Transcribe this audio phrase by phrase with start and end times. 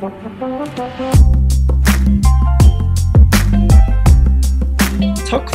[0.00, 0.16] Takk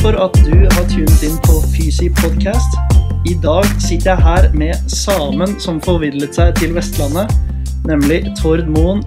[0.01, 2.77] for at du har tunet inn på Fysi podcast.
[3.25, 7.33] I dag sitter jeg her med samen som forvillet seg til Vestlandet,
[7.89, 9.01] nemlig Tord Moen.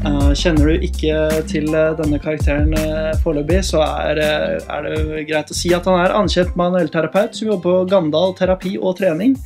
[0.00, 5.52] Eh, Kjenner du ikke til eh, denne karakteren eh, foreløpig, så er, er det greit
[5.52, 9.36] å si at han er anerkjent manuellterapeut som jobber på Gandal terapi og trening.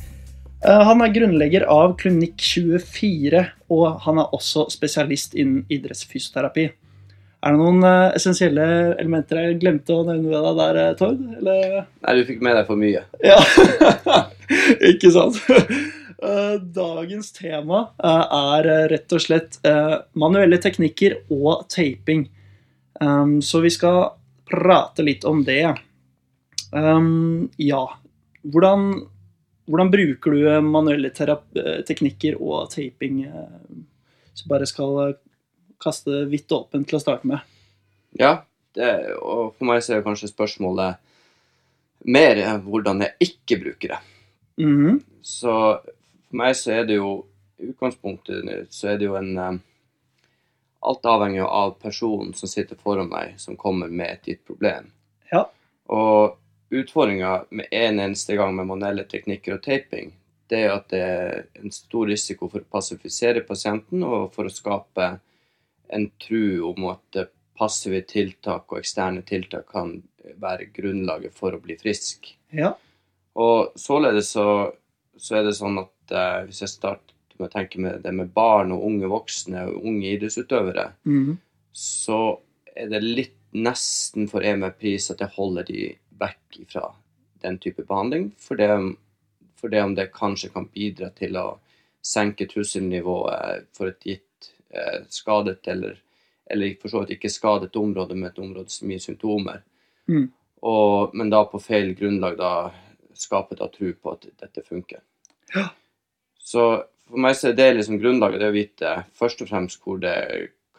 [0.67, 6.65] Eh, Han er grunnlegger av Klinikk 24, og han er også spesialist innen idrettsfysioterapi.
[7.45, 8.65] Er det noen eh, essensielle
[8.95, 11.19] elementer jeg glemte å nevne ved deg der, eh, Tord?
[11.37, 11.75] Eller?
[12.05, 13.03] Nei, du fikk med deg for mye.
[13.31, 13.37] Ja,
[14.91, 15.37] ikke sant?
[16.75, 19.57] Dagens tema er rett og slett
[20.17, 22.23] manuelle teknikker og taping.
[23.03, 24.15] Um, Så vi skal
[24.49, 25.75] prate litt om det.
[26.71, 27.83] Um, Ja,
[28.47, 29.03] hvordan,
[29.65, 33.23] hvordan bruker du eh, manuelle eh, teknikker og taping?
[33.25, 33.83] eh,
[34.35, 35.15] Så bare skal eh,
[35.81, 37.39] kaste vidt åpent til å starte med.
[38.19, 38.43] Ja,
[38.75, 41.01] det, og for meg så er kanskje spørsmålet
[42.05, 44.01] mer eh, hvordan jeg ikke bruker det.
[44.61, 44.99] Mhm.
[45.25, 47.23] Så for meg så er det jo
[47.57, 49.55] i utgangspunktet så er det jo en eh,
[50.85, 54.91] Alt avhenger jo av personen som sitter foran meg, som kommer med et gitt problem.
[55.31, 55.39] Ja.
[55.89, 56.35] Og
[56.69, 60.13] utfordringa med en eneste gang med manuelle teknikker og taping,
[60.49, 64.53] det er at det er en stor risiko for å passifisere pasienten og for å
[64.53, 65.15] skape
[65.95, 67.25] en tro om at
[67.57, 69.97] passive tiltak og eksterne tiltak kan
[70.41, 72.33] være grunnlaget for å bli frisk.
[72.53, 72.73] Ja.
[73.35, 74.47] Og således så,
[75.17, 78.31] så er det sånn at eh, hvis jeg starter med å tenke med det med
[78.35, 81.33] barn og unge voksne og unge idrettsutøvere, mm.
[81.75, 82.19] så
[82.75, 85.83] er det litt nesten for EME-pris at jeg holder de
[86.19, 86.89] vekk fra
[87.45, 88.69] den type behandling, for det,
[89.59, 91.47] for det om det kanskje kan bidra til å
[92.05, 95.99] senke trusselnivået for et gitt eh, skadet eller,
[96.49, 99.63] eller for så vidt ikke skadet område, med et område som gir symptomer.
[100.09, 100.27] Mm.
[100.65, 102.53] Og, men da på feil grunnlag da
[103.15, 105.01] skape da tro på at dette funker.
[105.53, 105.69] Ja.
[106.39, 106.65] Så
[107.09, 110.15] for meg så er det liksom grunnlaget det å vite først og fremst hvor det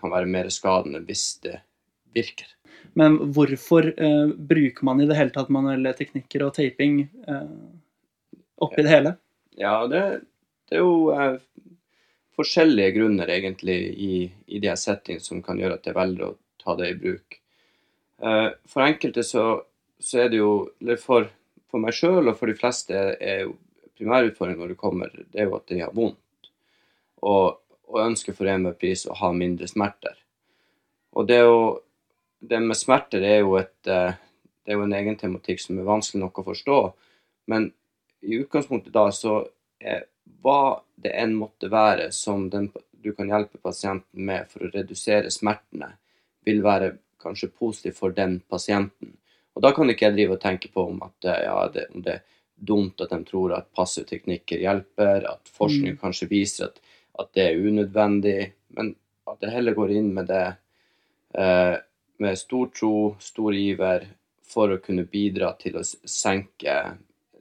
[0.00, 1.60] kan være mer skadende hvis det
[2.14, 2.48] virker.
[2.96, 7.50] Men hvorfor eh, bruker man i det hele tatt manuelle teknikker og taping eh,
[8.64, 9.16] oppi det hele?
[9.60, 10.02] Ja, det,
[10.68, 11.36] det er jo eh,
[12.36, 14.14] forskjellige grunner egentlig i,
[14.46, 17.38] i de settingene som kan gjøre at jeg velger å ta det i bruk.
[18.22, 19.46] Eh, for enkelte så,
[20.00, 21.28] så er det jo Eller for,
[21.68, 23.56] for meg sjøl og for de fleste er jo
[23.96, 26.50] primærutfordringen når det kommer, det er jo at de har vondt.
[27.24, 27.58] Og,
[27.88, 30.16] og ønsker for en med pris å ha mindre smerter.
[31.16, 31.60] Og det, jo,
[32.40, 34.14] det med smerter er jo, et, eh,
[34.64, 36.80] det er jo en egen tematikk som er vanskelig nok å forstå.
[37.52, 37.70] Men
[38.22, 39.40] i utgangspunktet da så
[39.80, 40.06] er
[40.42, 45.30] hva det enn måtte være som den, du kan hjelpe pasienten med for å redusere
[45.30, 45.92] smertene,
[46.46, 49.16] vil være kanskje positivt for den pasienten.
[49.56, 52.02] Og da kan ikke jeg drive og tenke på om, at, eh, ja, det, om
[52.04, 52.24] det er
[52.56, 55.98] dumt at de tror at passive teknikker hjelper, at forskning Mm.
[56.00, 56.80] kanskje viser at,
[57.18, 58.94] at det er unødvendig, men
[59.26, 60.56] at jeg heller går inn med det
[61.34, 61.76] eh,
[62.22, 64.06] med stor tro, stor iver,
[64.46, 66.76] for å kunne bidra til å senke,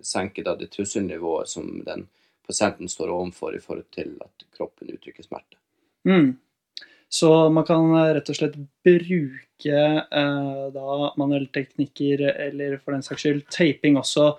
[0.02, 2.08] senke det trusselnivået som den
[2.46, 5.58] pasienten står overfor i forhold til at kroppen uttrykker smerte.
[6.06, 6.36] Mm.
[7.10, 13.06] Så man kan eh, rett og slett bruke eh, da manuelle teknikker, eller for den
[13.06, 14.34] saks skyld taping også,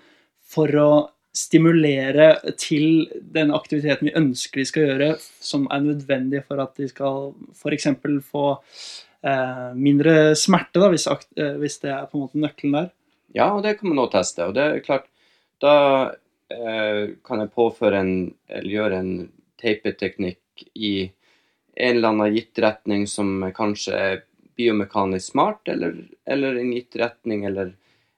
[0.46, 0.90] for å
[1.36, 6.88] stimulere til den aktiviteten vi ønsker de skal gjøre, som er nødvendig for at de
[6.88, 7.90] skal f.eks.
[8.24, 8.46] få
[9.74, 12.92] mindre smerte, da, hvis, eh, hvis det er på en måte nøkkelen der.
[13.36, 14.46] Ja, og det kan man også teste.
[14.48, 15.08] Og det er klart,
[15.62, 15.76] da
[16.52, 18.14] eh, kan jeg påføre en,
[18.48, 19.12] eller gjøre en
[19.60, 20.94] teipeteknikk i
[21.76, 24.22] en eller annen gitt retning som kanskje er
[24.56, 27.74] biomekanisk smart, eller, eller en gitt retning, eller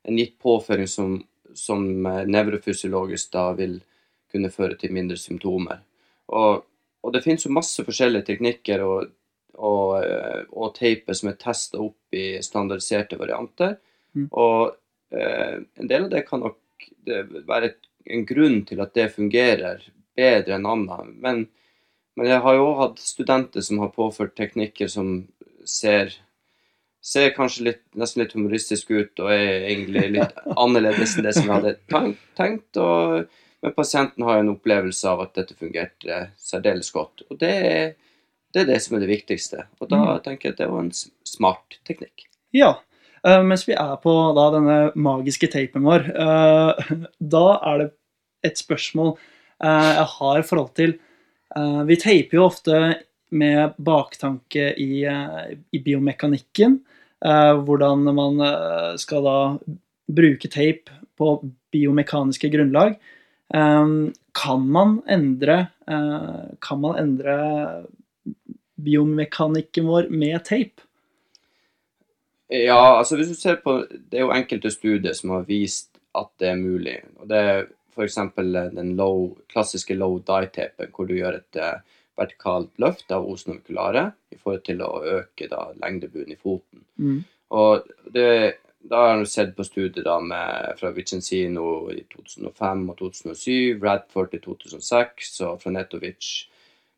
[0.06, 1.18] en gitt påføring som,
[1.54, 3.78] som eh, nevrofysiologisk da vil
[4.32, 5.80] kunne føre til mindre symptomer.
[6.28, 6.66] Og,
[7.02, 9.08] og det finnes jo masse forskjellige teknikker og,
[9.58, 13.76] og, eh, og teiper som er testa opp i standardiserte varianter.
[14.16, 14.28] Mm.
[14.30, 14.72] Og
[15.14, 19.10] eh, en del av det kan nok det være et, en grunn til at det
[19.14, 19.82] fungerer
[20.18, 21.10] bedre enn annet.
[21.20, 21.44] Men,
[22.16, 25.20] men jeg har jo òg hatt studenter som har påført teknikker som
[25.68, 26.14] ser
[27.08, 31.46] ser kanskje litt, nesten litt humoristisk ut og er egentlig litt annerledes enn det som
[31.46, 32.24] jeg hadde tenkt.
[32.38, 33.30] tenkt og,
[33.64, 37.24] men pasienten har en opplevelse av at dette fungerte særdeles godt.
[37.28, 37.88] Og det er,
[38.54, 39.64] det er det som er det viktigste.
[39.80, 40.22] Og da Mm.
[40.24, 40.92] tenker jeg at det var en
[41.24, 42.26] smart teknikk.
[42.52, 42.76] Ja.
[43.26, 46.72] Uh, mens vi er på da, denne magiske tapen vår, uh,
[47.20, 47.88] da er det
[48.44, 50.98] et spørsmål uh, jeg har i forhold til
[51.88, 52.76] Vi taper jo ofte
[53.32, 55.00] med baktanke i,
[55.72, 56.80] i biomekanikken.
[57.64, 58.36] hvordan man
[59.00, 59.58] skal da
[60.12, 61.30] bruke tape på
[61.72, 62.98] biomekaniske grunnlag.
[63.50, 65.70] Kan man endre
[66.60, 67.86] Kan man endre
[68.78, 70.84] biomekanikken vår med tape?
[72.48, 76.30] Ja, altså hvis du ser på Det er jo enkelte studier som har vist at
[76.40, 76.96] det er mulig.
[77.20, 78.18] og Det er f.eks.
[78.74, 81.82] den low, klassiske low die-tapen, hvor du gjør et uh,
[82.18, 86.84] vertikalt løft av osnovicularet i forhold til å øke da, lengdebunnen i foten.
[86.96, 87.20] Mm.
[87.58, 88.30] Og det,
[88.90, 94.34] da har jeg sett på studier da med, fra Vicenzino i 2005 og 2007, Radford
[94.34, 96.32] i 2006 og fra Netovic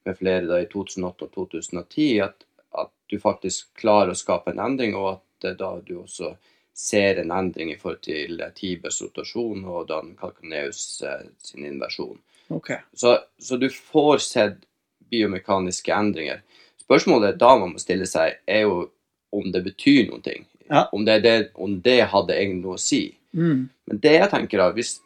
[0.05, 2.47] med flere da i 2008 og 2010, at,
[2.79, 6.35] at du faktisk klarer å skape en endring, og at eh, da du også
[6.81, 12.19] ser en endring i forhold til eh, Tibers rotasjon og Dan Kalkaneus eh, sin inversjon.
[12.51, 12.81] Okay.
[12.93, 14.63] Så, så du får sett
[15.11, 16.43] biomekaniske endringer.
[16.81, 18.89] Spørsmålet da man må stille seg, er jo
[19.35, 20.47] om det betyr noen ting.
[20.71, 20.87] Ja.
[20.95, 23.05] Om, det, det, om det hadde egentlig noe å si.
[23.37, 23.69] Mm.
[23.91, 24.97] Men det jeg tenker da, hvis,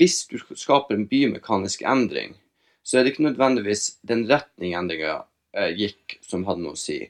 [0.00, 2.34] hvis du skaper en biomekanisk endring,
[2.90, 5.20] så er det ikke nødvendigvis den retning endringa
[5.54, 7.04] eh, gikk, som hadde noe å si.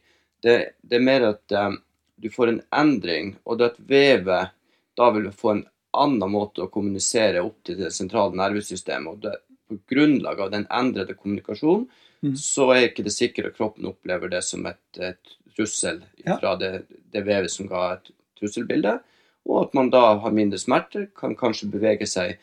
[0.44, 1.78] Det, det er mer at eh,
[2.20, 4.52] du får en endring, og det at vevet
[5.00, 5.62] da vil få en
[5.96, 9.08] annen måte å kommunisere opp til det sentrale nervesystemet.
[9.08, 9.38] og det,
[9.70, 11.88] På grunnlag av den endrede kommunikasjonen,
[12.20, 12.36] mm.
[12.36, 16.36] så er ikke det sikkert at kroppen opplever det som et, et trussel Ja.
[16.36, 18.98] fra det, det vevet som ga et trusselbilde,
[19.48, 22.36] og at man da har mindre smerter, kan kanskje bevege seg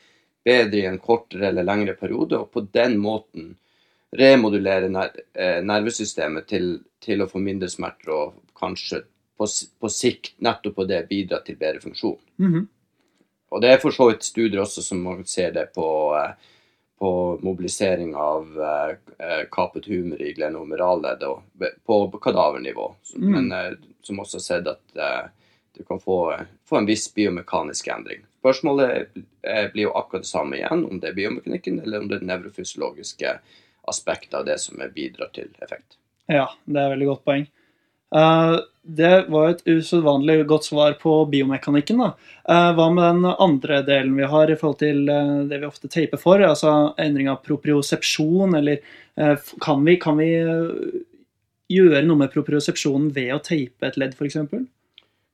[0.47, 3.51] bedre i en kortere eller lengre periode, og på den måten
[4.15, 4.88] remodulere
[5.33, 9.03] eh, nervesystemet til, til å få mindre smerter, og kanskje
[9.38, 9.47] på,
[9.79, 12.19] på sikt nettopp på det bidra til bedre funksjon.
[12.41, 12.67] Mhm.
[13.47, 15.88] Og det er for så vidt studier også som man ser det på,
[16.19, 16.55] eh,
[17.00, 17.11] på
[17.43, 23.31] mobilisering av eh, kapet humor i glenomeralledd og på, kadavernivå, Mm.
[23.31, 25.31] men som også har sett at
[25.77, 26.35] du kan få,
[26.67, 28.25] få en viss biomekanisk endring.
[28.47, 32.21] Spørsmålet eh, blir jo akkurat det samme igjen, om det er biomekanikken eller om det
[32.21, 33.33] er nevrofysiologiske
[33.91, 35.97] aspektet av det som bidrar til effekt.
[36.31, 37.45] Ja, det er et veldig godt poeng.
[38.15, 38.53] Eh,
[38.88, 41.99] det var et usedvanlig godt svar på biomekanikken.
[42.05, 42.13] da.
[42.47, 45.03] Eh, hva med den andre delen vi har i forhold til
[45.51, 46.39] det vi ofte taper for?
[46.39, 48.79] Altså endring av propriosepsjon, eller
[49.59, 50.29] kan vi, kan vi
[51.73, 54.38] gjøre noe med propriosepsjonen ved å tape et ledd, f.eks.?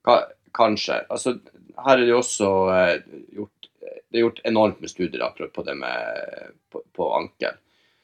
[0.06, 0.24] Ka-
[0.54, 1.00] Kanskje.
[1.10, 1.32] Altså,
[1.76, 2.94] her er det også eh,
[3.34, 7.56] gjort, det er gjort enormt med studier på det med på, på ankel.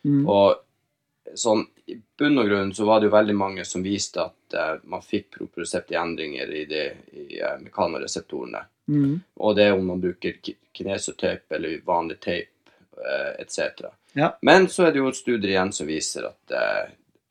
[0.05, 0.25] Mm.
[0.28, 4.56] Og sånn, i bunn og grunn så var det jo veldig mange som viste at
[4.56, 8.62] eh, man fikk proprioceptive endringer i, de, i eh, mekanoreseptorene.
[8.90, 9.20] Mm.
[9.46, 13.87] Og det er om man bruker ki- kinesotape eller vanlig tape eh, etc.
[14.19, 14.32] Ja.
[14.43, 16.56] Men så er det jo studier igjen som viser at,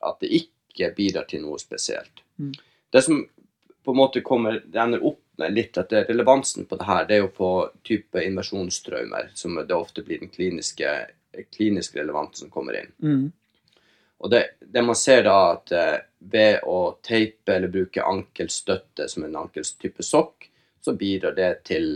[0.00, 2.22] at det ikke bidrar til noe spesielt.
[2.40, 2.54] Mm.
[2.90, 3.18] Det som
[3.84, 7.08] på en måte kommer, det ender opp med litt at det, relevansen på det her,
[7.08, 7.50] det er jo på
[7.86, 10.92] type invasjonstraumer, som det ofte blir den kliniske,
[11.56, 12.92] klinisk relevante som kommer inn.
[13.02, 13.26] Mm.
[14.20, 15.98] Og det, det man ser da, at eh,
[16.30, 20.50] ved å teipe eller bruke ankelstøtte som en ankelstype sokk,
[20.84, 21.86] så bidrar det til,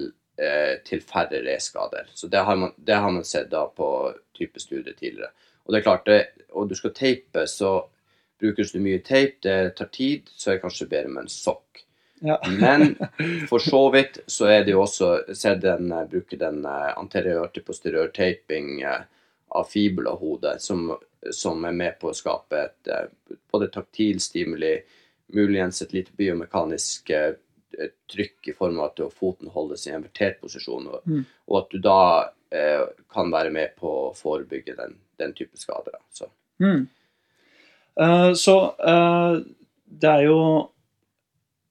[0.40, 2.08] eh, til færre reskader.
[2.17, 3.88] Så det har, man, det har man sett da på
[4.37, 5.35] type studier tidligere.
[5.64, 7.76] Og det er klart, det, og du skal teipe, så
[8.40, 11.84] bruker du mye teip, det tar tid, så er det kanskje bedre med en sokk.
[12.25, 12.40] Ja.
[12.61, 12.97] Men
[13.49, 17.50] for så vidt så er det jo også sett den, bruke bruker den eh, anteriør
[17.52, 19.02] til posteriør taping eh,
[19.54, 20.88] av fibulahodet, som,
[21.31, 24.78] som er med på å skape et eh, både taktil stimuli,
[25.37, 27.37] muligens et lite biomekanisk eh,
[28.11, 31.25] trykk i form av at foten holdes i en invertert posisjon, og, Mm.
[31.50, 32.00] og at du da
[32.50, 35.99] eh, kan være med på å forebygge den, den type skader.
[36.12, 36.31] Så.
[36.62, 36.87] Mm.
[38.00, 39.43] uh, så uh,
[39.85, 40.38] det er jo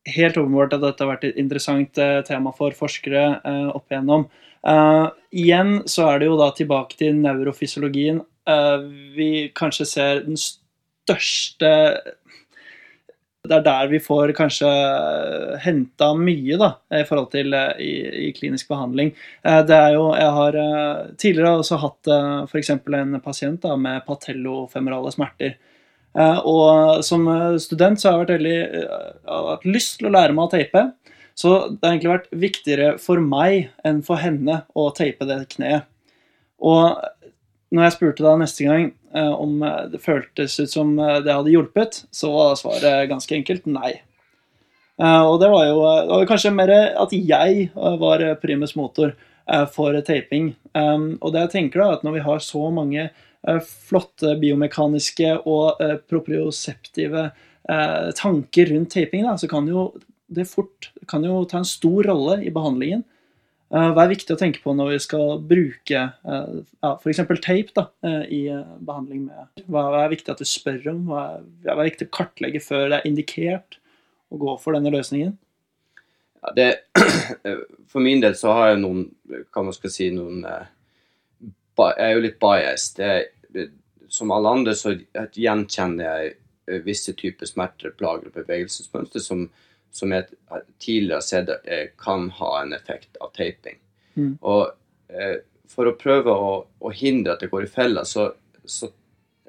[0.10, 4.28] helt åpenbart at dette har vært et interessant eh, tema for forskere eh, opp igjennom.
[4.68, 5.06] Eh,
[5.44, 8.22] igjen så er det jo da tilbake til nevrofysiologien.
[9.16, 11.70] Vi kanskje ser den største
[13.48, 14.68] Det er der vi får kanskje
[15.64, 17.92] henta mye da, i forhold til i,
[18.28, 19.14] i klinisk behandling.
[19.44, 20.60] Eh, det er jo, Jeg har
[21.16, 22.12] tidligere også hatt
[22.52, 22.76] f.eks.
[22.76, 25.56] en pasient da, med patellofemorale smerter.
[26.14, 30.10] Eh, og som eh, student så har jeg veldig, eh, jeg har hatt lyst til
[30.10, 30.86] å lære meg å teipe.
[31.34, 35.88] Så det har egentlig vært viktigere for meg enn for henne å teipe det kneet.
[36.62, 37.02] Og
[37.74, 41.34] når jeg spurte da neste gang eh, om eh, det føltes ut som eh, det
[41.34, 43.96] hadde hjulpet, så var svaret ganske enkelt nei.
[45.02, 49.16] Eh, og det var jo det var kanskje mer at jeg eh, var primus motor
[49.16, 50.54] eh, for taping.
[50.74, 53.12] Og det jeg tenker da, at når vi har så mange eh,
[53.68, 59.92] flotte biomekaniske og eh, proprioseptive eh, tanker rundt taping, da, så kan jo
[60.34, 63.04] det fort kan jo ta en stor rolle i behandlingen.
[63.74, 67.22] Eh, hva er viktig å tenke på når vi skal bruke ja, f.eks.
[67.44, 68.42] tape da, eh, i
[68.80, 71.06] behandling med hva, er viktig at du spør om?
[71.12, 73.80] Hva er, hva viktig å kartlegge før det er indikert
[74.34, 75.36] å gå for denne løsningen?
[76.44, 76.70] Ja, det,
[77.92, 79.10] for min del så har jeg noen
[79.54, 80.46] kan man skal si noen
[81.78, 83.00] Jeg er jo litt biased.
[83.02, 83.68] Jeg,
[84.14, 84.94] som alle andre så
[85.34, 89.48] gjenkjenner jeg visse typer smerter, plager og bevegelsesmønster som
[89.94, 90.26] som jeg
[90.82, 93.78] tidligere har sett eh, kan ha en effekt av taping.
[94.18, 94.38] Mm.
[94.42, 94.72] Og
[95.14, 95.36] eh,
[95.70, 98.32] for å prøve å, å, hindre at det går i fella, så,
[98.66, 98.90] så,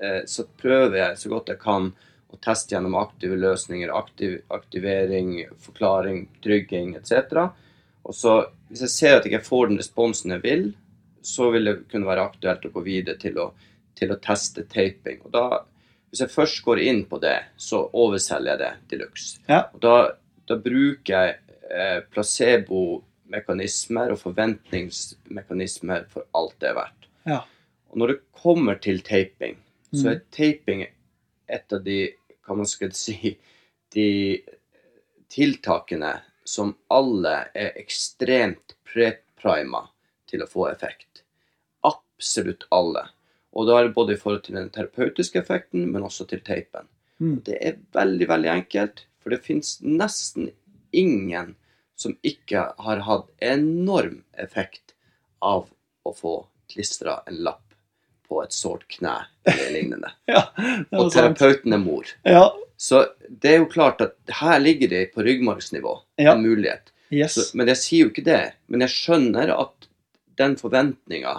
[0.00, 1.88] eh, så, prøver jeg så godt jeg kan
[2.28, 5.32] å teste gjennom aktive løsninger, aktiv, aktivering,
[5.64, 7.46] forklaring, trygging etc.
[8.04, 8.36] Og så
[8.68, 10.66] hvis jeg ser at jeg ikke får den responsen jeg vil,
[11.24, 13.48] så vil det kunne være aktuelt å gå videre til å,
[13.96, 15.22] til å teste taping.
[15.24, 15.46] Og da,
[16.12, 19.40] hvis jeg først går inn på det, så overselger jeg det til luxe.
[19.48, 19.64] Ja.
[19.72, 19.96] Og da
[20.48, 21.36] da bruker jeg
[21.70, 27.02] eh, placebo-mekanismer og forventningsmekanismer for alt det er verdt.
[27.28, 27.40] Ja.
[27.92, 29.96] Og når det kommer til taping, mm.
[29.96, 31.98] så er taping et av de
[32.44, 33.38] hva man skal si,
[33.94, 34.10] de
[35.32, 36.14] tiltakene
[36.44, 39.86] som alle er ekstremt preprima
[40.28, 41.13] til å få effekt.
[42.24, 43.04] Absolutt alle.
[43.52, 46.88] Og da er det både i forhold til den terapeutiske effekten, men også til teipen.
[47.20, 47.36] Mm.
[47.44, 49.04] Det er veldig, veldig enkelt.
[49.22, 50.48] For det fins nesten
[50.94, 51.54] ingen
[52.00, 54.96] som ikke har hatt enorm effekt
[55.44, 55.68] av
[56.02, 56.34] å få
[56.72, 57.62] klistra en lapp
[58.28, 59.14] på et sårt kne
[59.44, 60.10] eller lignende.
[60.32, 60.46] ja,
[60.96, 62.08] og terapeuten er mor.
[62.26, 62.48] Ja.
[62.80, 66.32] Så det er jo klart at her ligger det på ryggmargsnivå ja.
[66.32, 66.90] en mulighet.
[67.14, 67.36] Yes.
[67.36, 68.42] Så, men jeg sier jo ikke det.
[68.72, 69.88] Men jeg skjønner at
[70.40, 71.36] den forventninga,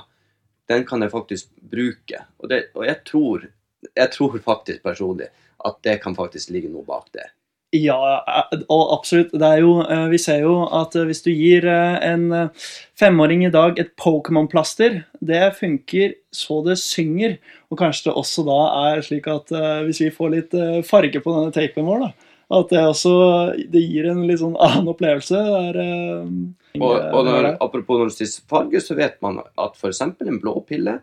[0.72, 2.26] den kan jeg faktisk bruke.
[2.42, 3.48] Og, det, og jeg, tror,
[3.92, 5.32] jeg tror faktisk personlig
[5.66, 7.30] at det kan faktisk ligge noe bak det.
[7.76, 7.98] Ja,
[8.72, 9.34] og absolutt.
[9.60, 12.50] Jo, eh, vi ser jo at eh, hvis du gir eh, en
[12.98, 17.38] femåring i dag et Pokémon-plaster, det funker så det synger.
[17.74, 19.52] Og kanskje det også da er slik at
[19.88, 20.54] hvis vi får litt
[20.88, 23.16] farge på denne tapen vår, da, at det også
[23.74, 25.40] det gir en litt sånn annen opplevelse.
[25.40, 25.80] Der,
[26.78, 30.04] og, og når, apropos når du sier farge, så vet man at f.eks.
[30.06, 31.00] en blå pille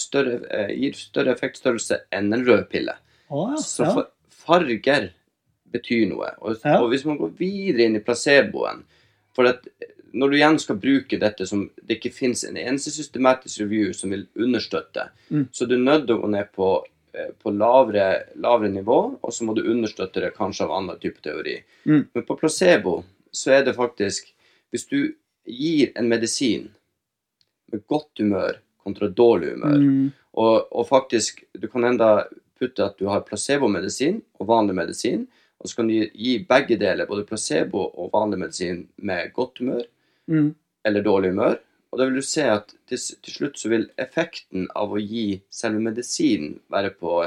[0.00, 0.38] større,
[0.72, 2.96] gir større effektstørrelse enn en rød pille.
[3.28, 3.60] Ah, ja.
[3.60, 5.12] Så for, farger
[5.74, 6.30] betyr noe.
[6.40, 6.78] Og, ja.
[6.80, 8.84] og, hvis man går videre inn i placeboen
[9.34, 9.66] For at
[10.14, 14.12] når du igjen skal bruke dette som det ikke finnes en eneste systematisk review som
[14.14, 15.48] vil understøtte, mm.
[15.50, 16.93] så du er nødt til å gå ned på, eh,
[17.42, 18.06] på lavere,
[18.42, 21.58] lavere, nivå, og så må du understøtte det kanskje av annen type teori.
[21.86, 22.06] Mm.
[22.12, 23.02] Men på placebo
[23.34, 24.32] så er det faktisk
[24.74, 25.14] Hvis du
[25.46, 26.64] gir en medisin
[27.70, 30.08] med godt humør kontra dårlig humør, mm.
[30.32, 32.24] og, og, faktisk Du kan enda
[32.58, 35.26] putte at du har placebomedisin og vanlig medisin,
[35.58, 39.86] og så kan du gi begge deler, både placebo og vanlig medisin, med godt humør
[40.26, 40.50] mm.
[40.84, 41.56] eller dårlig humør.
[41.94, 45.38] Og da vil du se at til, til, slutt så vil effekten av å gi
[45.46, 47.20] selve medisinen være på,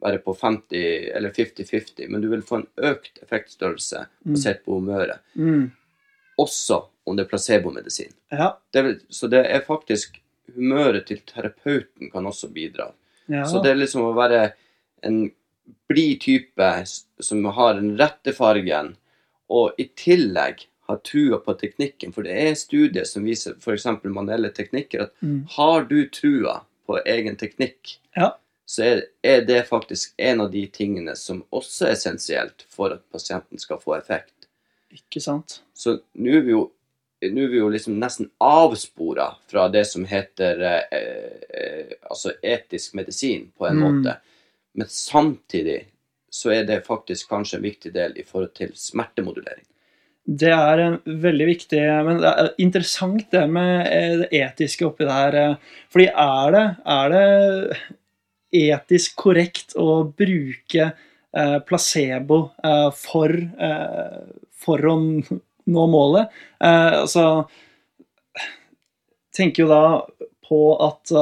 [0.00, 4.30] være på 50 eller 50-50, men du vil få en økt effektstørrelse mm.
[4.30, 5.20] basert på humøret.
[5.36, 5.66] Mm.
[6.40, 8.14] Også om det er placebomedisin.
[8.32, 8.54] Ja.
[8.72, 10.16] Det så det er faktisk
[10.56, 12.88] humøret til terapeuten kan også bidra.
[13.28, 13.44] Ja.
[13.44, 14.46] Så det er liksom å være
[15.04, 15.26] en
[15.92, 16.70] blid type
[17.20, 18.94] som har den rette fargen,
[19.52, 22.12] og i tillegg har trua på teknikken.
[22.14, 23.86] For det er studier som viser f.eks.
[24.04, 25.40] manuelle teknikker, at mm.
[25.56, 28.30] har du trua på egen teknikk, ja.
[28.66, 33.04] så er, er, det faktisk en av de tingene som også er essensielt for at
[33.12, 34.48] pasienten skal få effekt.
[34.94, 35.60] Ikke sant.
[35.74, 36.64] Så nå er vi jo
[37.24, 43.50] er vi jo liksom nesten avspora fra det som heter eh, eh, altså etisk medisin,
[43.56, 43.84] på en mm.
[43.84, 44.18] måte.
[44.76, 45.86] Men samtidig
[46.30, 49.64] så er det faktisk kanskje en viktig del i forhold til smertemodulering.
[50.26, 55.14] Det er veldig viktig, men det er interessant det med eh, det etiske oppi det
[55.14, 55.36] her.
[55.38, 56.62] Eh, fordi er det,
[56.96, 62.40] er det etisk korrekt å bruke eh, placebo
[62.98, 63.36] for,
[64.66, 64.96] for å
[65.66, 66.34] nå målet?
[66.58, 67.46] altså
[69.36, 69.84] tenker jo da
[70.46, 71.12] på at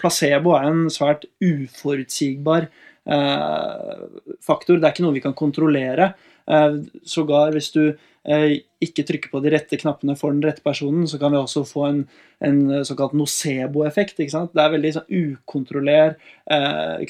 [0.00, 4.78] placebo er en svært uforutsigbar uh, faktor.
[4.78, 6.12] Det er ikke noe vi kan kontrollere.
[6.42, 7.84] Uh, sågar hvis du
[8.22, 11.80] ikke trykker på de rette knappene for den rette personen, så kan vi også få
[11.88, 11.96] en,
[12.38, 14.20] en såkalt nocebo-effekt.
[14.22, 16.22] Det er veldig sånn, ukontrollert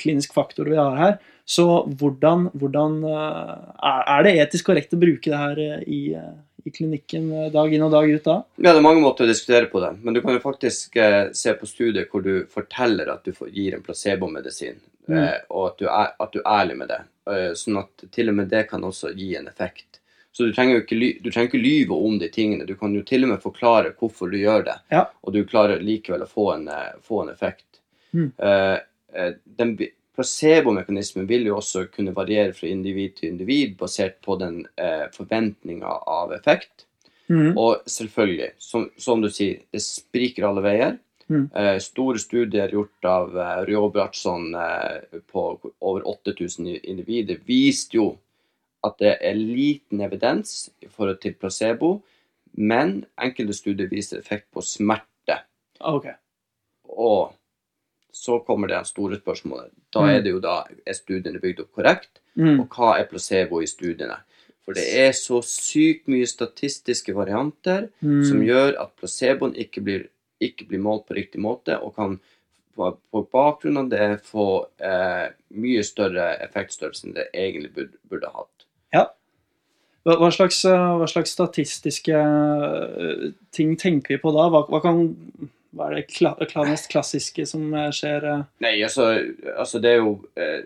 [0.01, 1.19] klinisk faktor vi har her.
[1.45, 1.67] Så
[2.01, 6.01] hvordan, hvordan er det etisk korrekt å bruke det her i,
[6.65, 8.37] i klinikken eh, dag inn og dag ut da?
[8.61, 9.93] Ja, det er mange måter å diskutere på det.
[10.03, 13.51] Men du kan jo faktisk eh, se på studier hvor du forteller at du får,
[13.55, 14.79] gir en placebomedisin,
[15.09, 15.19] Mm.
[15.19, 17.01] eh, og at du, er, at du er ærlig med det.
[17.31, 20.01] Eh, sånn at til og med det kan også gi en effekt.
[20.33, 22.65] Så du trenger jo ikke, du trenger ikke lyve om de tingene.
[22.67, 25.07] Du kan jo til og med forklare hvorfor du gjør det, Ja.
[25.23, 27.67] og du klarer likevel å få en, eh, få en effekt.
[28.15, 28.33] Mm.
[29.57, 29.77] Den
[30.17, 35.93] Placebomekanismen vil jo også kunne variere fra individ til individ basert på den eh, forventninga
[36.07, 36.87] av effekt.
[37.33, 37.55] Mm.
[37.57, 40.99] Og selvfølgelig, som, som du sier, det spriker alle veier.
[41.29, 41.51] Mm.
[41.55, 45.45] Eh, store studier gjort av eh, Rjåbratsson eh, på
[45.81, 48.19] over 8000 individer viste jo
[48.85, 52.03] at det er liten evidens i forhold til placebo,
[52.59, 55.39] men enkelte studier viser effekt på smerte.
[55.81, 56.15] Okay.
[56.91, 57.33] Og
[58.13, 59.71] så kommer det store spørsmålet.
[59.95, 60.09] Da Mm.
[60.17, 62.19] er det jo da Er studiene bygd opp korrekt?
[62.37, 62.61] Mm.
[62.61, 64.17] Og hva er placebo i studiene?
[64.65, 68.25] For det er så sykt mye statistiske varianter Mm.
[68.29, 70.09] som gjør at placeboen ikke blir,
[70.49, 72.19] ikke blir målt på riktig måte, og kan
[72.75, 74.47] på, på bakgrunn av det få
[74.81, 78.67] eh, mye større effektstørrelse enn det egentlig burde, burde hatt.
[78.93, 79.07] Ja.
[80.09, 84.49] hva, slags, eh, hva slags statistiske eh, ting tenker vi på da?
[84.53, 85.05] Hva, hva, kan,
[85.77, 88.29] hva er det kla, kla, mest klassiske som eh, skjer?
[88.65, 89.13] Nei, altså,
[89.57, 90.63] altså det er jo eh,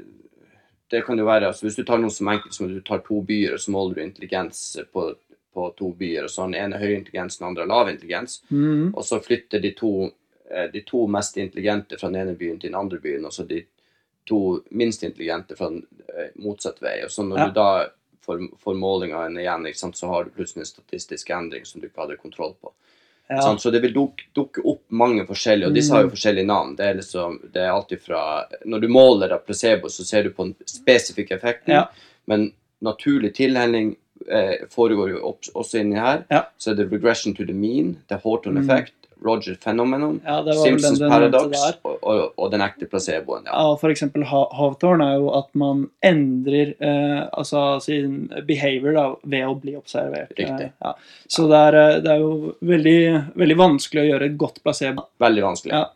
[0.91, 3.03] Det kan jo være altså Hvis du tar noe som enkelt som at du tar
[3.07, 4.61] to byer, og så måler du intelligens
[4.93, 5.11] på,
[5.57, 6.55] på to byer, og sånn.
[6.59, 8.93] En er høy intelligens, den andre lav intelligens, Mm.
[8.95, 10.11] og så flytter de to,
[10.51, 13.47] eh, de to mest intelligente fra den ene byen til den andre byen, og så
[13.49, 13.63] de
[14.27, 17.01] to minst intelligente fra eh, motsatt vei.
[17.05, 17.47] Og så når Ja.
[17.47, 17.87] du da
[18.27, 22.01] får, får målingene igjen, sant, så har du plutselig en statistisk endring som du ikke
[22.07, 22.73] hadde kontroll på.
[23.31, 23.57] Ja.
[23.59, 26.15] Så det vil dukke, dukke opp mange forskjellige, og disse har jo Mm.
[26.15, 26.77] forskjellige navn.
[26.77, 30.31] Det er liksom, det er alltid fra Når du måler av placebo, så ser du
[30.31, 31.89] på den spesifikke effekten, Ja.
[32.27, 33.97] men naturlig tilhelling eh,
[34.73, 36.25] foregår jo også inni her.
[36.31, 36.45] Ja.
[36.59, 38.65] Så er det regression to the mean, er Horton Mm.
[38.65, 38.93] effect,
[39.25, 43.47] Roger phenomenon, ja, Simpsons den, den paradox og, og, og den ekte placeboen.
[43.49, 43.55] Ja.
[43.65, 44.51] Ja, for eksempel Ha-
[45.01, 50.35] er jo at man endrer eh, altså sin behavior da, ved å bli observert.
[50.37, 50.69] Riktig.
[50.69, 50.93] Eh, ja.
[51.33, 52.99] Så det er, eh, det er jo veldig,
[53.41, 55.07] veldig vanskelig å gjøre et godt placebo.
[55.19, 55.73] Veldig vanskelig.
[55.73, 55.87] Ja.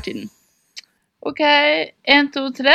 [0.00, 0.30] Starttiden.
[1.20, 1.40] Ok,
[2.08, 2.72] én, to, tre.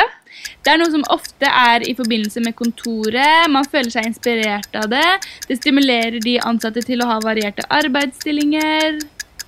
[0.62, 3.48] Det er noe som ofte er i forbindelse med kontoret.
[3.50, 5.06] Man føler seg inspirert av det.
[5.48, 9.00] Det stimulerer de ansatte til å ha varierte arbeidsstillinger.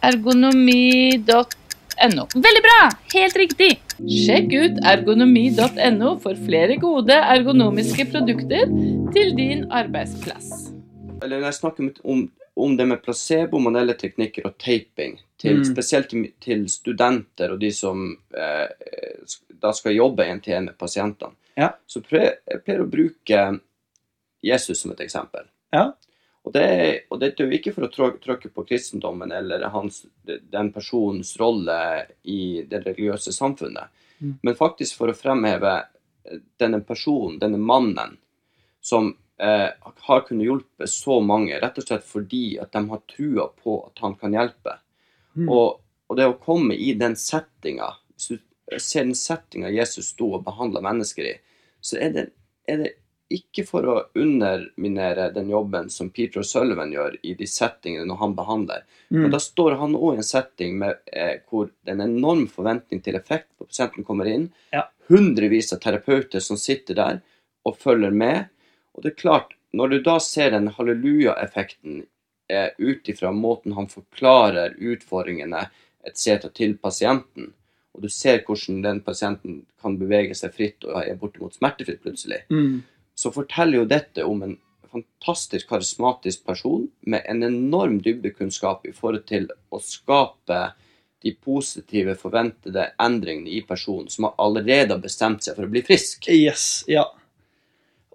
[0.08, 2.26] Ergonomi.no.
[2.34, 2.80] Veldig bra!
[3.14, 3.70] Helt riktig.
[3.98, 8.66] Sjekk ut ergonomi.no for flere gode ergonomiske produkter
[9.14, 10.72] til din arbeidsplass.
[11.22, 12.26] Eller når jeg snakker om-
[12.58, 15.64] om, det med placebo, modelleteknikker og taping, til, Mm.
[15.64, 18.68] spesielt til, studenter og de som eh,
[19.60, 21.72] da skal jobbe en til en med pasientene, Ja.
[21.86, 23.60] så pleier jeg pleier å bruke
[24.42, 25.46] Jesus som et eksempel.
[25.72, 25.92] Ja.
[26.44, 30.72] Og det, og dette er jo ikke for å tråkke på kristendommen eller hans, den
[30.72, 33.88] personens rolle i det religiøse samfunnet,
[34.20, 34.38] Mm.
[34.42, 35.84] men faktisk for å fremheve
[36.24, 38.16] eh, denne personen, denne mannen,
[38.80, 39.68] som eh,
[40.08, 44.04] har kunnet hjelpe så mange, rett og slett fordi at de har trua på at
[44.04, 44.78] han kan hjelpe.
[45.36, 45.48] Mm.
[45.48, 50.34] Og, og det å komme i den settinga, hvis du ser den settinga Jesus sto
[50.36, 51.36] og behandla mennesker i,
[51.80, 52.24] så er det,
[52.68, 52.94] er det
[53.32, 58.34] ikke for å underminere den jobben som Peter Sullivan gjør i de settingene når han
[58.38, 58.86] behandler.
[59.10, 59.30] Men Mm.
[59.30, 63.02] da står han òg i en setting med, eh, hvor det er en enorm forventning
[63.04, 64.50] til effekt på pasienten kommer inn.
[64.72, 64.88] Ja.
[65.08, 67.20] Hundrevis av terapeuter som sitter der
[67.66, 68.48] og følger med.
[68.98, 72.00] Og det er klart, når du da ser den halleluja-effekten
[72.50, 75.68] eh, ut ifra måten han forklarer utfordringene
[76.08, 76.48] etc.
[76.50, 77.52] til pasienten,
[77.94, 82.42] og du ser hvordan den pasienten kan bevege seg fritt og er bortimot smertefritt plutselig,
[82.50, 82.82] Mm.
[83.14, 84.58] så forteller jo dette om en
[84.88, 90.72] fantastisk karismatisk person med en enorm dybdekunnskap i forhold til å skape
[91.22, 96.28] de positive, forventede endringene i personen, som allerede har bestemt seg for å bli frisk.
[96.30, 97.04] Yes, ja.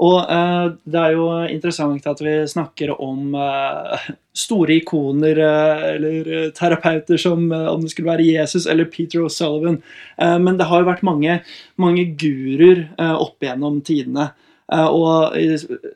[0.03, 6.31] Og eh, det er jo interessant at vi snakker om eh, store ikoner eh, eller
[6.37, 9.79] eh, terapeuter som eh, om det skulle være Jesus eller Peter O'Sullivan.
[10.17, 11.39] Eh, men det har jo vært mange,
[11.79, 14.31] mange guruer opp gjennom tidene.
[14.73, 15.35] Og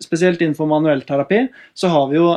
[0.04, 1.38] spesielt innenfor manuellterapi
[1.74, 2.28] så har vi jo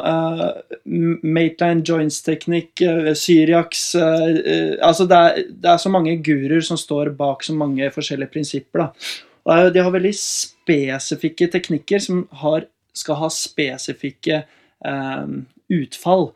[1.26, 7.42] Maitland Joints-teknikk, uh, Syriax Altså det er, det er så mange guruer som står bak
[7.44, 8.87] så mange forskjellige prinsipper.
[8.87, 9.11] da.
[9.50, 14.42] De har veldig spesifikke teknikker som har, skal ha spesifikke
[14.86, 15.32] eh,
[15.80, 16.30] utfall.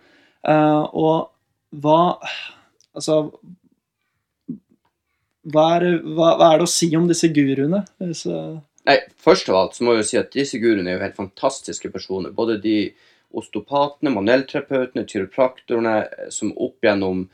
[0.47, 1.31] Eh, og
[1.85, 2.01] hva
[2.95, 3.15] Altså
[5.51, 7.83] hva er, hva, hva er det å si om disse guruene?
[8.17, 8.37] Så,
[8.89, 11.19] Nei, først av alt så må jeg jo si at disse guruene er jo helt
[11.19, 12.33] fantastiske personer.
[12.37, 12.79] Både de
[13.35, 17.27] osteopatene, manuellterapeutene, kiropraktorene eh, som opp gjennom